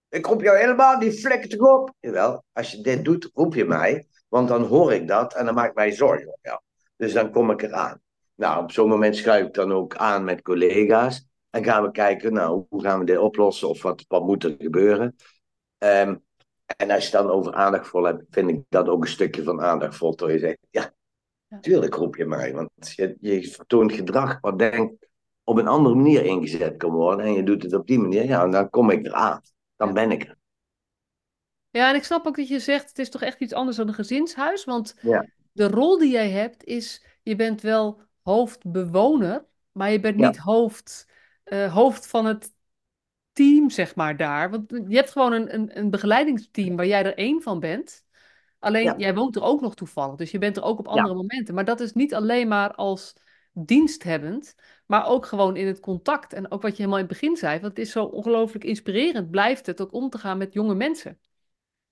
[0.08, 1.92] Ik roep jou helemaal die flikker toch op.
[2.00, 4.06] Jawel, als je dit doet, roep je mij.
[4.28, 6.60] Want dan hoor ik dat en dan maak ik mij zorgen jou.
[6.96, 8.00] Dus dan kom ik eraan.
[8.34, 11.26] Nou, op zo'n moment schuif ik dan ook aan met collega's.
[11.50, 13.68] En gaan we kijken, nou, hoe gaan we dit oplossen?
[13.68, 15.16] Of wat, wat moet er gebeuren?
[15.78, 16.24] Um,
[16.76, 20.16] en als je dan over aandachtvol hebt, vind ik dat ook een stukje van aandachtvol.
[20.16, 20.94] Dat je zegt, ja,
[21.60, 22.52] tuurlijk roep je mij.
[22.52, 24.92] Want je, je vertoont gedrag wat denk
[25.44, 27.26] op een andere manier ingezet kan worden.
[27.26, 29.40] En je doet het op die manier, ja, dan kom ik eraan.
[29.76, 30.36] Dan ben ik er.
[31.70, 33.88] Ja, en ik snap ook dat je zegt, het is toch echt iets anders dan
[33.88, 34.64] een gezinshuis.
[34.64, 35.26] Want ja.
[35.56, 41.08] De rol die jij hebt is, je bent wel hoofdbewoner, maar je bent niet hoofd,
[41.44, 42.54] uh, hoofd van het
[43.32, 44.50] team, zeg maar, daar.
[44.50, 48.04] Want je hebt gewoon een, een, een begeleidingsteam waar jij er één van bent.
[48.58, 48.94] Alleen Ja.
[48.96, 51.54] jij woont er ook nog toevallig, dus je bent er ook op andere momenten.
[51.54, 53.12] Maar dat is niet alleen maar als
[53.52, 54.54] diensthebbend,
[54.86, 56.32] maar ook gewoon in het contact.
[56.32, 59.30] En ook wat je helemaal in het begin zei, want het is zo ongelooflijk inspirerend,
[59.30, 61.18] blijft het ook om te gaan met jonge mensen.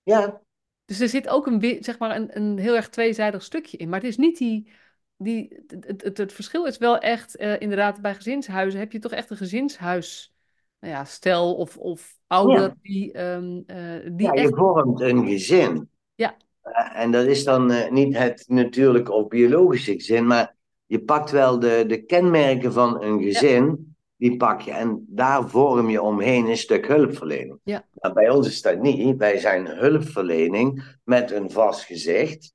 [0.03, 0.41] Ja,
[0.85, 3.89] Dus er zit ook een, zeg maar een, een heel erg tweezijdig stukje in.
[3.89, 4.71] Maar het is niet die.
[5.17, 9.11] die het, het, het verschil is wel echt, eh, inderdaad, bij gezinshuizen heb je toch
[9.11, 10.33] echt een gezinshuis.
[10.79, 12.75] Nou ja, stel of, of ouder Ja.
[12.81, 14.55] die, ehm, eh, die ja, je echt.
[14.55, 15.89] vormt een gezin.
[16.15, 16.35] Ja.
[16.61, 20.55] Eh, en dat is dan niet het natuurlijke of biologische gezin, maar
[20.85, 25.89] je pakt wel de, de kenmerken van een gezin, die pak je en daar vorm
[25.89, 27.59] je omheen een stuk hulpverlening.
[27.63, 27.85] Ja.
[27.93, 29.17] Maar bij ons is dat niet.
[29.17, 32.53] Wij zijn hulpverlening met een vast gezicht.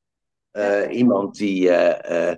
[0.51, 2.37] Eh, Iemand die, eh, eh,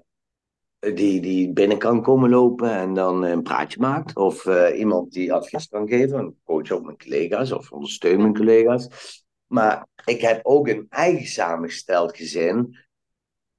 [0.79, 4.17] die, die binnen kan komen lopen en dan een praatje maakt.
[4.17, 6.19] Of iemand die advies kan geven.
[6.19, 8.89] Een coach op mijn collega's of ondersteun mijn collega's.
[9.47, 12.77] Maar ik heb ook een eigen samengesteld gezin.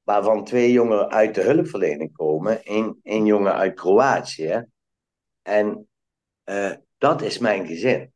[0.03, 2.59] Waarvan twee jongen uit de hulpverlening komen.
[2.63, 4.65] Eén één jongen uit Kroatië.
[5.43, 5.87] En
[6.43, 8.13] eh, dat is mijn gezin.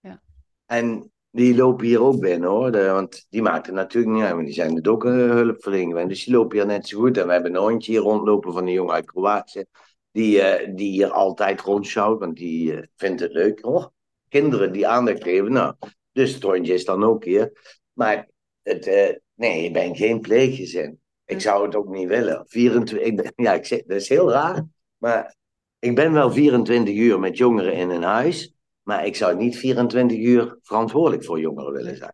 [0.00, 0.22] Ja.
[0.66, 2.72] En die lopen hier ook binnen hoor.
[2.72, 4.34] De- want die maken natuurlijk niet uit.
[4.34, 5.90] Maar die zijn het ook een hulpverlening.
[5.90, 6.08] gewend.
[6.08, 7.16] Dus die lopen hier net zo goed.
[7.18, 9.64] En we hebben een hondje hier rondlopen van een jongen uit Kroatië.
[10.10, 12.18] Die, eh, die hier altijd rondschouwt.
[12.18, 13.66] Want die eh, vindt het leuk.
[13.66, 13.86] Oh,
[14.28, 15.52] kinderen die aandacht geven.
[15.52, 15.74] Nou,
[16.12, 17.52] dus het hondje is dan ook hier.
[17.92, 18.28] Maar
[18.62, 21.00] het, eh, nee, je bent geen pleeggezin.
[21.24, 22.44] Ik zou het ook niet willen.
[22.46, 24.64] 24, ik ben- ja, ik zeg, dat is heel raar.
[24.96, 25.36] Maar
[25.78, 28.54] ik ben wel 24 uur met jongeren in een huis.
[28.82, 32.12] Maar ik zou niet 24 uur verantwoordelijk voor jongeren willen zijn.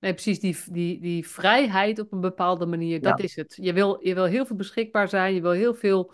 [0.00, 3.24] Nee, precies, die, die, die vrijheid op een bepaalde manier, dat Ja.
[3.24, 3.58] is het.
[3.60, 6.12] Je wil, je wil heel veel beschikbaar zijn, je wil heel veel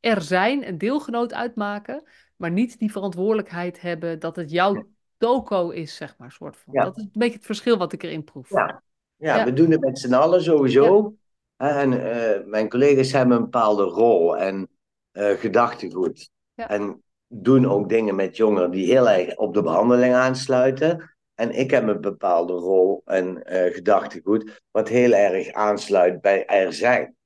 [0.00, 2.02] er zijn, en deelgenoot uitmaken,
[2.36, 4.86] maar niet die verantwoordelijkheid hebben dat het jouw
[5.18, 6.72] toko is, zeg maar, soort van.
[6.72, 6.84] Ja.
[6.84, 8.50] Dat is een beetje het verschil wat ik erin proef.
[8.50, 8.82] Ja.
[9.16, 9.44] Ja, Ja.
[9.44, 11.14] we doen het met z'n allen sowieso.
[11.56, 14.68] En eh, mijn collega's hebben een bepaalde rol en
[15.16, 16.30] gedachtegoed.
[16.54, 16.68] Ja.
[16.68, 21.16] En doen ook dingen met jongeren die heel erg op de behandeling aansluiten.
[21.34, 26.72] En ik heb een bepaalde rol en eh, gedachtegoed, wat heel erg aansluit bij er
[26.72, 27.16] zijn.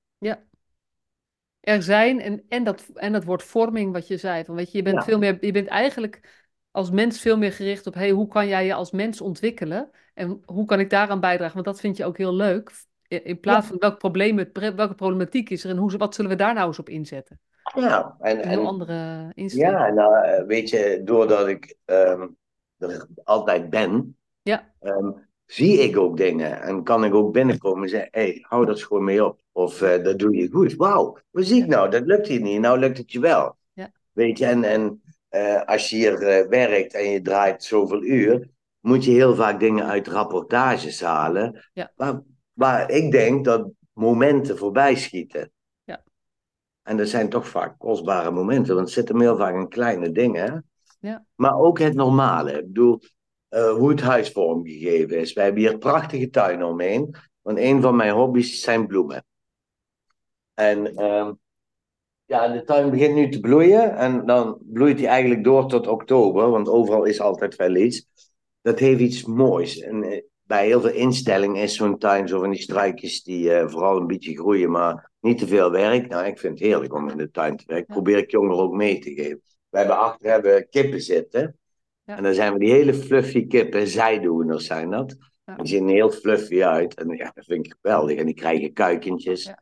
[1.61, 4.45] er zijn en, en, dat, en dat woord vorming wat je zei.
[4.45, 5.03] Van, weet je, je, bent Ja.
[5.05, 8.67] veel meer, je bent eigenlijk als mens veel meer gericht op hey, hoe kan jij
[8.67, 11.55] je als mens ontwikkelen en hoe kan ik daaraan bijdragen?
[11.55, 12.73] Want dat vind je ook heel leuk.
[13.09, 16.55] In plaats van welk probleem welke problematiek is er en hoe, wat zullen we daar
[16.55, 17.41] nou eens op inzetten?
[17.75, 19.61] Ja, en, Een en andere insteek.
[19.63, 22.27] Ja, nou, weet je, doordat ik ehm,
[22.79, 24.73] er altijd ben, Ja.
[24.81, 25.11] ehm,
[25.47, 26.61] zie ik ook dingen.
[26.63, 29.41] En kan ik ook binnenkomen en zeggen, hé, hey, hou dat gewoon mee op.
[29.53, 30.75] Of eh, dat doe je goed.
[30.75, 31.91] Wauw, wat zie ik nou?
[31.91, 32.61] Dat lukt hier niet.
[32.61, 33.57] Nou lukt het je wel.
[33.73, 33.91] Ja.
[34.13, 36.19] Weet je, en, en eh, als je hier
[36.49, 38.49] werkt en je draait zoveel uur,
[38.81, 41.69] moet je heel vaak dingen uit rapportages halen.
[41.73, 41.93] Ja.
[41.97, 45.53] Waar, waar ik denk dat momenten voorbij schieten.
[46.83, 50.13] En dat zijn toch vaak kostbare momenten, want het zit hem heel vaak in kleine
[50.13, 50.71] dingen.
[51.01, 51.25] Ja.
[51.35, 52.53] Maar ook het normale.
[52.53, 53.01] Ik bedoel,
[53.49, 55.33] eh, hoe het huis vormgegeven is.
[55.33, 57.15] We hebben hier prachtige tuinen omheen.
[57.43, 59.25] Want een van mijn hobby's zijn bloemen.
[60.55, 61.33] En ehm,
[62.25, 63.97] ja, de tuin begint nu te bloeien.
[63.97, 66.51] En dan bloeit die eigenlijk door tot oktober.
[66.51, 68.07] Want overal is altijd wel iets.
[68.61, 69.79] Dat heeft iets moois.
[69.79, 73.69] En eh, bij heel veel instellingen is zo'n tuin zo van die struikjes die eh,
[73.69, 76.09] vooral een beetje groeien, maar niet te veel werk.
[76.09, 77.87] Nou, ik vind het heerlijk om in de tuin te werken.
[77.89, 77.95] Ja.
[77.95, 79.43] Probeer ik jongeren ook mee te geven.
[79.69, 81.59] We hebben achter hebben kippen zitten.
[82.05, 82.17] Ja.
[82.17, 85.17] En dan zijn we die hele fluffy kippen, zijdoeners zijn dat.
[85.45, 85.57] Ja.
[85.57, 86.95] Die zien er heel fluffy uit.
[86.95, 88.19] En ja, dat vind ik geweldig.
[88.19, 89.53] En die krijgen kuikentjes.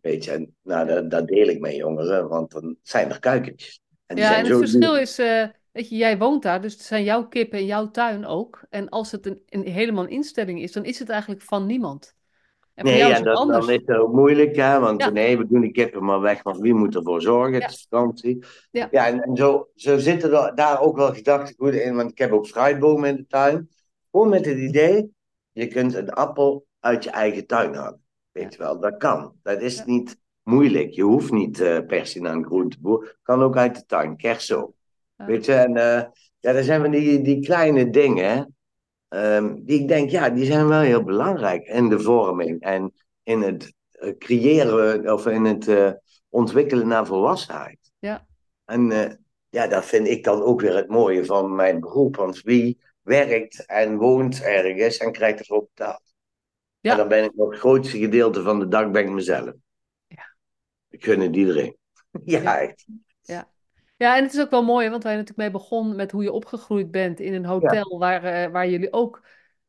[0.00, 3.80] Weet je, en nou, dat, dat deel ik met jongeren, want dan zijn er kuikentjes.
[4.06, 5.00] En Ja, en het zo verschil duur.
[5.00, 8.26] is, eh, weet je, jij woont daar, dus het zijn jouw kippen in jouw tuin
[8.26, 8.64] ook.
[8.70, 12.14] En als het een, een helemaal een instelling is, dan is het eigenlijk van niemand.
[12.74, 13.66] En Nee, het dat, anders.
[13.66, 14.80] dan is het ook moeilijk, hè?
[14.80, 15.10] want Ja.
[15.10, 17.52] nee, we doen die kippen maar weg, want wie moet ervoor zorgen?
[17.52, 17.60] Ja.
[17.60, 18.44] Het is vakantie.
[18.70, 18.90] Ja.
[18.90, 22.46] en, en zo, zo zitten er daar ook wel gedachtegoeden in, want ik heb ook
[22.46, 23.68] fruitbomen in de tuin.
[24.10, 25.10] Gewoon met het idee,
[25.52, 28.02] je kunt een appel uit je eigen tuin halen.
[28.32, 29.32] Weet je wel, dat kan.
[29.42, 29.82] Dat is Ja.
[29.86, 30.90] niet moeilijk.
[30.90, 33.16] Je hoeft niet eh per se naar een groenteboer.
[33.22, 34.74] Kan ook uit de tuin, kerso.
[35.16, 35.24] Ja.
[35.26, 36.02] Weet je, en eh,
[36.40, 38.56] ja, dat zijn van die, die kleine dingen,
[39.14, 42.92] ehm, die ik denk, ja, die zijn wel heel belangrijk in de vorming en
[43.22, 45.90] in het eh, creëren of in het eh,
[46.28, 47.92] ontwikkelen naar volwassenheid.
[47.98, 48.26] Ja.
[48.64, 49.12] En eh,
[49.48, 53.66] ja, dat vind ik dan ook weer het mooie van mijn beroep, want wie werkt
[53.66, 56.14] en woont ergens en krijgt ervoor betaald.
[56.80, 56.90] Ja.
[56.90, 59.52] En dan ben ik nog het grootste gedeelte van de dag ben ik mezelf.
[60.06, 60.36] Ja.
[60.88, 61.76] Ik gun het iedereen.
[62.24, 62.58] ja, Ja.
[62.60, 62.86] echt.
[63.96, 66.22] Ja, en het is ook wel mooi, hè, want wij natuurlijk mee begonnen met hoe
[66.22, 69.22] je opgegroeid bent in een hotel waar, eh, waar jullie ook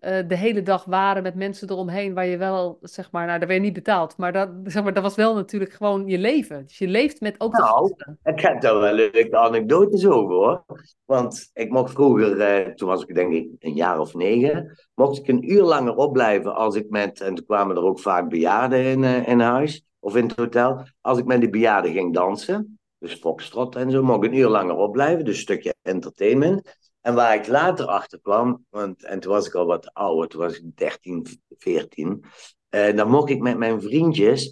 [0.06, 3.48] eh, de hele dag waren met mensen eromheen waar je wel, zeg maar, nou, daar
[3.48, 4.18] werd je niet betaald.
[4.18, 6.66] Maar dat, zeg maar dat was wel natuurlijk gewoon je leven.
[6.66, 10.64] Dus je leeft met ook nou, de ik heb daar wel leuke anekdotes over hoor.
[11.06, 15.18] Want ik mocht vroeger, eh, toen was ik denk ik een jaar of negen, mocht
[15.18, 18.84] ik een uur langer opblijven als ik met, en toen kwamen er ook vaak bejaarden
[18.84, 22.75] in, in huis of in het hotel, als ik met die bejaarden ging dansen.
[23.00, 26.78] Dus Foxtrot en zo, mocht ik een uur langer opblijven, dus een stukje entertainment.
[27.02, 30.42] En waar ik later achter kwam, want, en toen was ik al wat ouder, toen
[30.42, 31.28] was ik 13,
[31.58, 32.24] 14.
[32.70, 34.50] Uh, dan mocht ik met mijn vriendjes,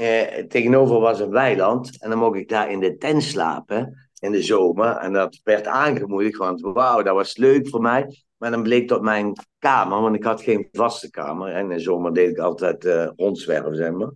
[0.00, 4.32] uh, tegenover was een weiland, en dan mocht ik daar in de tent slapen in
[4.32, 4.96] de zomer.
[4.96, 8.24] En dat werd aangemoedigd, want wauw, dat was leuk voor mij.
[8.36, 11.52] Maar dan bleek dat mijn kamer, want ik had geen vaste kamer.
[11.52, 14.12] En in de zomer deed ik altijd uh, rondzwerven, zeg maar.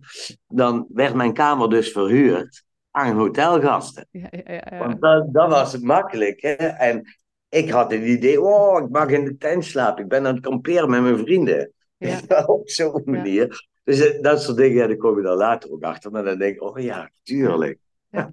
[0.47, 2.63] Dan werd mijn kamer dus verhuurd
[2.95, 4.07] aan hotelgasten.
[4.11, 6.41] Ja, ja, ja, Want dat, dat was het makkelijk.
[6.41, 6.53] Hè?
[6.53, 7.03] En
[7.49, 10.03] ik had het idee, oh, ik mag in de tent slapen.
[10.03, 11.71] Ik ben aan het kamperen met mijn vrienden.
[11.97, 12.19] Ja.
[12.45, 13.67] Op zo'n manier.
[13.83, 16.11] Dus eh, dat soort dingen, ja, daar kom je dan later ook achter.
[16.11, 17.79] Maar dan denk ik, oh ja, tuurlijk.
[18.09, 18.31] Ja.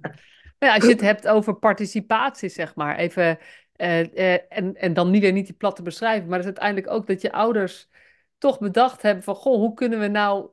[0.59, 0.73] ja.
[0.73, 2.97] als je het hebt over participatie, zeg maar.
[2.97, 3.37] Even,
[3.77, 6.27] uh, uh, en, en dan niet weer niet die platte beschrijven.
[6.27, 7.89] Maar het is uiteindelijk ook dat je ouders
[8.37, 9.35] toch bedacht hebben van...
[9.35, 10.49] Goh, hoe kunnen we nou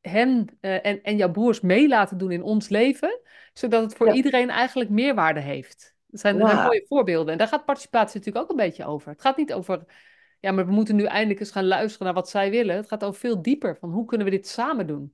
[0.00, 3.20] hen en, en jouw broers mee laten doen in ons leven...
[3.58, 5.96] zodat het voor iedereen eigenlijk meerwaarde heeft.
[6.06, 6.64] Dat zijn, ja.
[6.64, 7.32] mooie voorbeelden.
[7.32, 9.10] En daar gaat participatie natuurlijk ook een beetje over.
[9.12, 9.84] Het gaat niet over,
[10.40, 12.76] ja, maar we moeten nu eindelijk eens gaan luisteren naar wat zij willen.
[12.76, 15.12] Het gaat over veel dieper, van hoe kunnen we dit samen doen?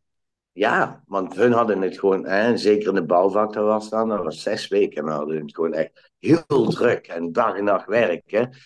[0.53, 4.23] Ja, want hun hadden het gewoon, hè, zeker in de bouwvak, dat was dan, dat
[4.23, 8.57] was zes weken, en hadden het gewoon echt heel druk en dag en nacht werken.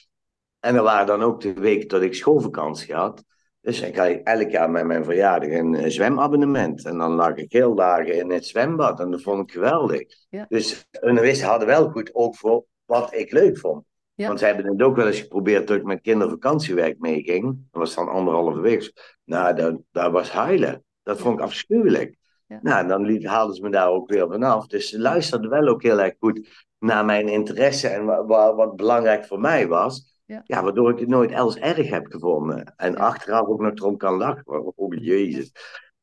[0.61, 3.25] En er waren dan ook de weken dat ik schoolvakantie had.
[3.69, 6.85] Dus ik had elk jaar met mijn verjaardag een zwemabonnement.
[6.85, 9.01] En dan lag ik heel dagen in het zwembad.
[9.01, 10.03] En dat vond ik geweldig.
[10.29, 10.47] Ja.
[10.49, 13.85] Dus hun hadden wel goed ook voor wat ik leuk vond.
[14.15, 17.45] Want ze hebben het ook wel eens geprobeerd toen ik met kindervakantiewerk meeging.
[17.45, 18.93] Dat was dan anderhalve week.
[19.25, 20.85] Nou, dat, dat was huilen.
[21.03, 22.17] Dat vond ik afschuwelijk.
[22.47, 22.59] Ja.
[22.63, 24.67] Nou, dan haalden ze me daar ook weer vanaf.
[24.67, 29.25] Dus ze luisterden wel ook heel erg goed naar mijn interesse en wat, wat belangrijk
[29.25, 30.18] voor mij was.
[30.29, 30.43] Ja.
[30.45, 32.75] ja, waardoor ik het nooit els erg heb gevonden.
[32.77, 34.77] En achteraf ook nog erom kan lachen.
[34.77, 35.53] Oh, jezus.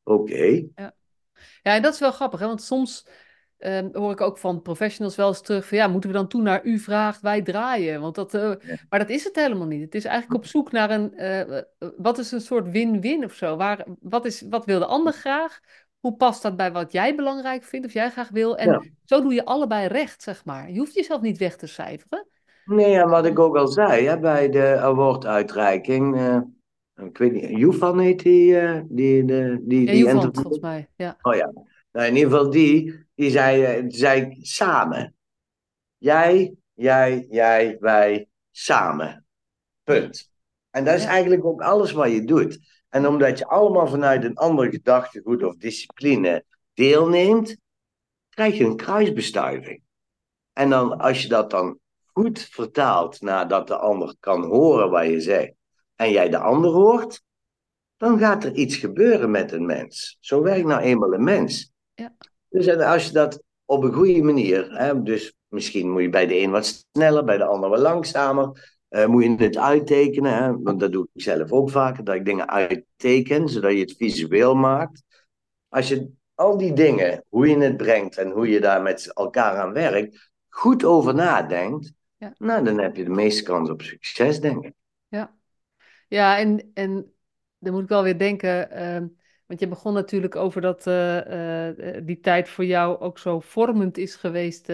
[0.02, 0.44] Oké.
[0.74, 0.94] Ja.
[1.62, 2.46] ja, en dat is wel grappig, hè?
[2.46, 3.08] want soms
[3.56, 6.42] ehm, hoor ik ook van professionals wel eens terug van ja, moeten we dan toe
[6.42, 8.00] naar u vraagt, wij draaien?
[8.00, 8.52] Want dat, uh,
[8.88, 9.84] Maar dat is het helemaal niet.
[9.84, 11.60] Het is eigenlijk op zoek naar een, uh,
[11.96, 13.56] wat is een soort win-win of zo?
[13.56, 15.60] Waar, wat, is, wat wil de ander graag?
[16.00, 18.56] Hoe past dat bij wat jij belangrijk vindt of jij graag wil?
[18.56, 20.70] En zo doe je allebei recht, zeg maar.
[20.70, 22.26] Je hoeft jezelf niet weg te cijferen.
[22.66, 26.16] Nee, en wat ik ook al zei hè, bij de awarduitreiking.
[26.16, 26.40] Uh,
[27.06, 28.52] ik weet niet, Joefan heet die.
[28.52, 30.88] Uh, die, de, die, ja, die volgens mij.
[30.96, 31.16] Ja.
[31.22, 31.52] Oh ja.
[31.92, 35.14] Nou, in ieder geval die, die zei, uh, zei samen.
[35.96, 39.26] Jij, jij, jij, wij, samen.
[39.84, 40.30] Punt.
[40.70, 41.08] En dat is ja.
[41.08, 42.58] eigenlijk ook alles wat je doet.
[42.88, 46.44] En omdat je allemaal vanuit een ander gedachtegoed of discipline
[46.74, 47.56] deelneemt,
[48.28, 49.82] krijg je een kruisbestuiving.
[50.52, 51.78] En dan, als je dat dan
[52.18, 55.52] goed vertaalt nadat de ander kan horen wat je zegt
[55.94, 57.22] en jij de ander hoort,
[57.96, 60.16] dan gaat er iets gebeuren met een mens.
[60.20, 61.72] Zo werkt nou eenmaal een mens.
[61.94, 62.14] Ja.
[62.48, 66.38] Dus als je dat op een goede manier, hè, dus misschien moet je bij de
[66.38, 70.80] een wat sneller, bij de ander wat langzamer, uh, moet je het uittekenen, hè, want
[70.80, 75.02] dat doe ik zelf ook vaker, dat ik dingen uitteken, zodat je het visueel maakt.
[75.68, 79.56] Als je al die dingen, hoe je het brengt en hoe je daar met elkaar
[79.56, 82.34] aan werkt, goed over nadenkt, ja.
[82.38, 84.72] Nou, dan heb je de meeste kans op succes, denk ik.
[85.08, 85.36] Ja,
[86.08, 87.12] ja en, en
[87.58, 89.08] dan moet ik wel weer denken, uh,
[89.46, 93.98] want je begon natuurlijk over dat uh, uh, die tijd voor jou ook zo vormend
[93.98, 94.68] is geweest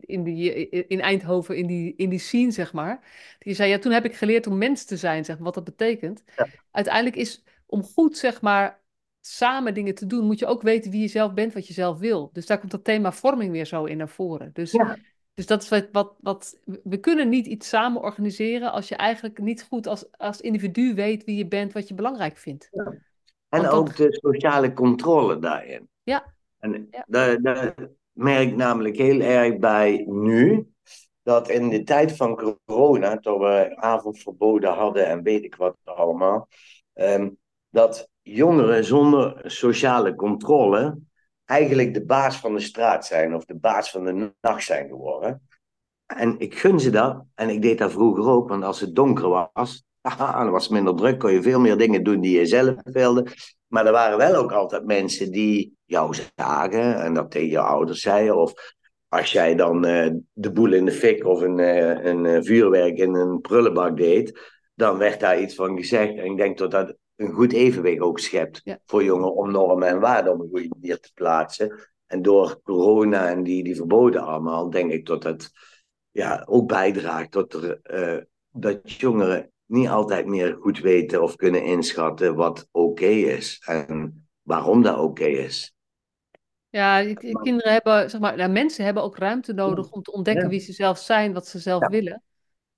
[0.00, 3.00] in, die, in Eindhoven, in die, in die scene, zeg maar.
[3.38, 5.64] Je zei, ja, toen heb ik geleerd om mens te zijn, zeg maar, wat dat
[5.64, 6.22] betekent.
[6.36, 6.48] Ja.
[6.70, 8.82] Uiteindelijk is om goed, zeg maar,
[9.20, 11.98] samen dingen te doen, moet je ook weten wie je zelf bent, wat je zelf
[11.98, 12.30] wil.
[12.32, 14.50] Dus daar komt dat thema vorming weer zo in naar voren.
[14.52, 14.96] Dus ja.
[15.36, 19.38] Dus dat is wat, wat, wat, we kunnen niet iets samen organiseren als je eigenlijk
[19.38, 22.70] niet goed als, als individu weet wie je bent, wat je belangrijk vindt.
[23.48, 25.88] En ook de sociale controle daarin.
[26.02, 26.34] Ja.
[26.58, 27.04] En ja.
[27.08, 27.74] Daar,
[28.12, 30.68] merk ik namelijk heel erg bij nu,
[31.22, 36.48] dat in de tijd van corona, toen we avondverboden hadden en weet ik wat allemaal,
[36.92, 37.30] ehm,
[37.70, 40.98] dat jongeren zonder sociale controle
[41.46, 45.48] eigenlijk de baas van de straat zijn of de baas van de nacht zijn geworden.
[46.06, 47.24] En ik gun ze dat.
[47.34, 49.84] En ik deed dat vroeger ook, want als het donker was,
[50.18, 53.26] dan was het minder druk, kon je veel meer dingen doen die je zelf wilde.
[53.66, 58.00] Maar er waren wel ook altijd mensen die jou zagen en dat tegen je ouders
[58.00, 58.36] zeiden.
[58.36, 58.74] Of
[59.08, 62.98] als jij dan uh, de boel in de fik of een, uh, een uh, vuurwerk
[62.98, 64.40] in een prullenbak deed,
[64.74, 66.16] dan werd daar iets van gezegd.
[66.16, 70.00] En ik denk dat dat een goed evenwicht ook schept voor jongeren om normen en
[70.00, 71.78] waarden op een goede manier te plaatsen.
[72.06, 75.50] En door corona en die, die verboden allemaal, denk ik dat het
[76.10, 81.64] ja, ook bijdraagt tot er, uh, dat jongeren niet altijd meer goed weten of kunnen
[81.64, 85.74] inschatten wat oké is en waarom dat oké is.
[86.68, 90.60] Ja, kinderen hebben, zeg maar, nou, mensen hebben ook ruimte nodig om te ontdekken wie
[90.60, 92.22] ze zelf zijn, wat ze zelf willen.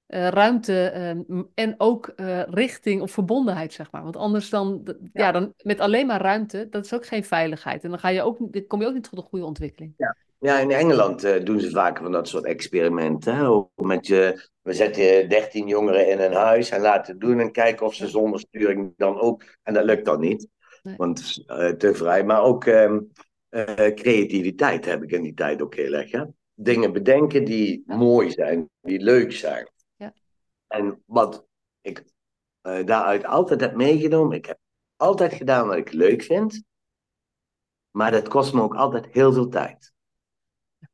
[0.08, 4.02] Uh, ruimte ehm, en ook uh, richting of verbondenheid, zeg maar.
[4.02, 5.32] Want anders dan, ja.
[5.32, 7.84] dan met alleen maar ruimte, dat is ook geen veiligheid.
[7.84, 9.94] En dan ga je ook, kom je ook niet tot een goede ontwikkeling.
[9.96, 13.36] Ja, ja in Engeland uh, doen ze vaker van dat soort experimenten.
[13.36, 13.62] Hè?
[13.74, 17.94] Met je, we zetten 13 jongeren in een huis en laten doen en kijken of
[17.94, 19.42] ze zonder sturing dan ook.
[19.62, 20.48] En dat lukt dan niet,
[20.82, 20.96] nee.
[20.96, 21.44] want
[21.78, 22.24] te vrij.
[22.24, 23.10] Maar ook um,
[23.94, 26.12] creativiteit heb ik in die tijd ook heel erg.
[26.12, 26.24] Hè?
[26.54, 29.68] Dingen bedenken die mooi zijn, die leuk zijn.
[30.68, 31.46] En wat
[31.80, 32.04] ik
[32.62, 34.58] uh, daaruit altijd heb meegenomen, ik heb
[34.96, 36.62] altijd gedaan wat ik leuk vind,
[37.90, 39.92] maar dat kost me ook altijd heel veel tijd.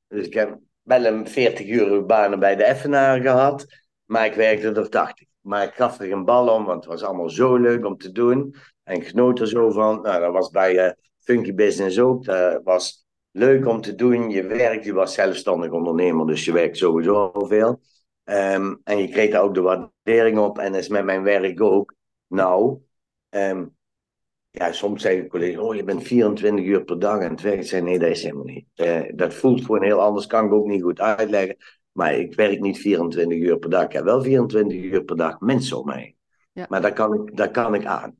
[0.06, 3.66] Dus ik heb wel een 40 uur banen bij de Effenaar gehad,
[4.04, 5.28] maar ik werkte er 80.
[5.40, 8.12] Maar ik gaf er geen bal om, want het was allemaal zo leuk om te
[8.12, 8.54] doen.
[8.82, 10.00] En ik genoot er zo van.
[10.02, 12.24] Nou, dat was bij uh, Funky Business ook.
[12.24, 14.30] Dat was leuk om te doen.
[14.30, 17.80] Je werkt, je was zelfstandig ondernemer, dus je werkt sowieso veel.
[18.24, 20.58] Um, en je kreeg daar ook de waardering op.
[20.58, 21.94] En dat is met mijn werk ook.
[22.26, 22.80] Nou,
[23.30, 23.76] um,
[24.50, 27.60] ja, soms zeggen collega's, oh, je bent 24 uur per dag aan het werk.
[27.60, 28.66] Ik zeg, nee, dat is helemaal niet.
[28.74, 31.56] Uh, dat voelt gewoon heel anders, kan ik ook niet goed uitleggen.
[31.92, 33.84] Maar ik werk niet 24 uur per dag.
[33.84, 36.16] Ik heb wel 24 uur per dag mensen om mij.
[36.52, 36.66] Ja.
[36.68, 38.16] Maar daar kan, ik, daar kan ik aan.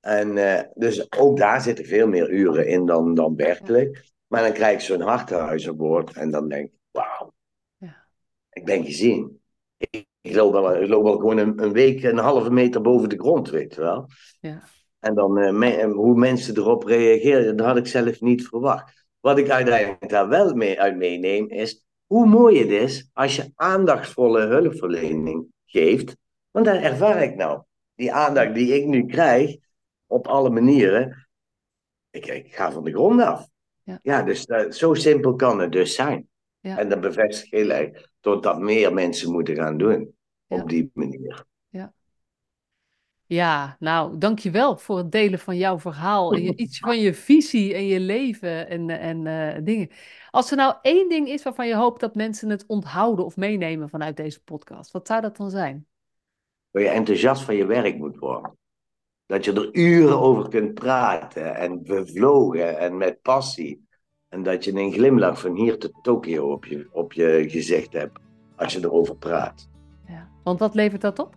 [0.00, 4.12] En uh, dus ook daar zitten veel meer uren in dan, dan werkelijk.
[4.26, 7.34] Maar dan krijg ik zo'n hartenhuis aan boord en dan denk ik, wauw,
[7.76, 8.06] ja.
[8.50, 9.40] ik ben gezien
[9.76, 13.18] ik, loop wel, ik loop wel gewoon een, een, week een halve meter boven de
[13.18, 14.08] grond, weet je wel.
[14.40, 14.62] Ja.
[14.98, 19.06] En dan uh, hoe mensen erop reageren, dat had ik zelf niet verwacht.
[19.20, 23.52] Wat ik uiteindelijk daar wel mee uit meeneem, is hoe mooi het is als je
[23.54, 26.16] aandachtsvolle hulpverlening geeft.
[26.50, 27.62] Want daar ervaar ik nou.
[27.94, 29.56] Die aandacht die ik nu krijg,
[30.06, 31.28] op alle manieren,
[32.10, 33.48] ik, ik ga van de grond af.
[33.82, 36.28] Ja, ja dus uh, zo simpel kan het dus zijn.
[36.60, 36.78] Ja.
[36.78, 40.14] En dat bevestigt heel erg dat meer mensen moeten gaan doen
[40.46, 41.44] op die manier.
[41.68, 41.92] Ja.
[43.28, 46.32] Ja, nou, dankjewel voor het delen van jouw verhaal.
[46.32, 49.90] En je, iets van je visie en je leven en, en uh, dingen.
[50.30, 53.88] Als er nou één ding is waarvan je hoopt dat mensen het onthouden of meenemen
[53.88, 55.86] vanuit deze podcast, wat zou dat dan zijn?
[56.70, 58.58] Dat je enthousiast van je werk moet worden.
[59.26, 63.85] Dat je er uren over kunt praten en bevlogen en met passie.
[64.36, 68.18] En dat je een glimlach van hier tot Tokio op je, op je gezicht hebt
[68.56, 69.68] als je erover praat.
[70.08, 70.28] Ja.
[70.42, 71.34] Want wat levert dat op?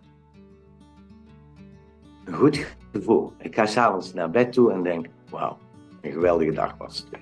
[2.24, 3.32] Een goed gevoel.
[3.38, 5.58] Ik ga s'avonds naar bed toe en denk, wauw,
[6.00, 7.20] een geweldige dag was het.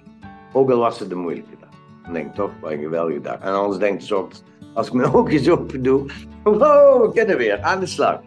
[0.53, 1.71] Ook al was het een moeilijke dag.
[2.03, 3.39] Dan denk ik toch, wat een geweldige dag.
[3.41, 4.43] En anders denk ik soms,
[4.75, 6.11] als ik mijn oogjes open doe,
[6.45, 8.21] wow, we kunnen weer aan de slag.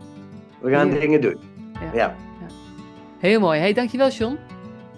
[0.61, 1.37] We gaan dingen doen.
[1.73, 1.91] Ja.
[1.93, 2.15] ja.
[3.19, 3.59] Heel mooi.
[3.59, 4.37] Hey, dankjewel John.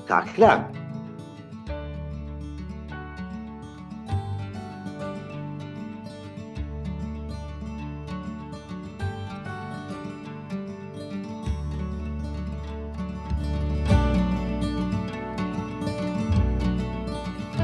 [0.05, 0.82] Graag gedaan.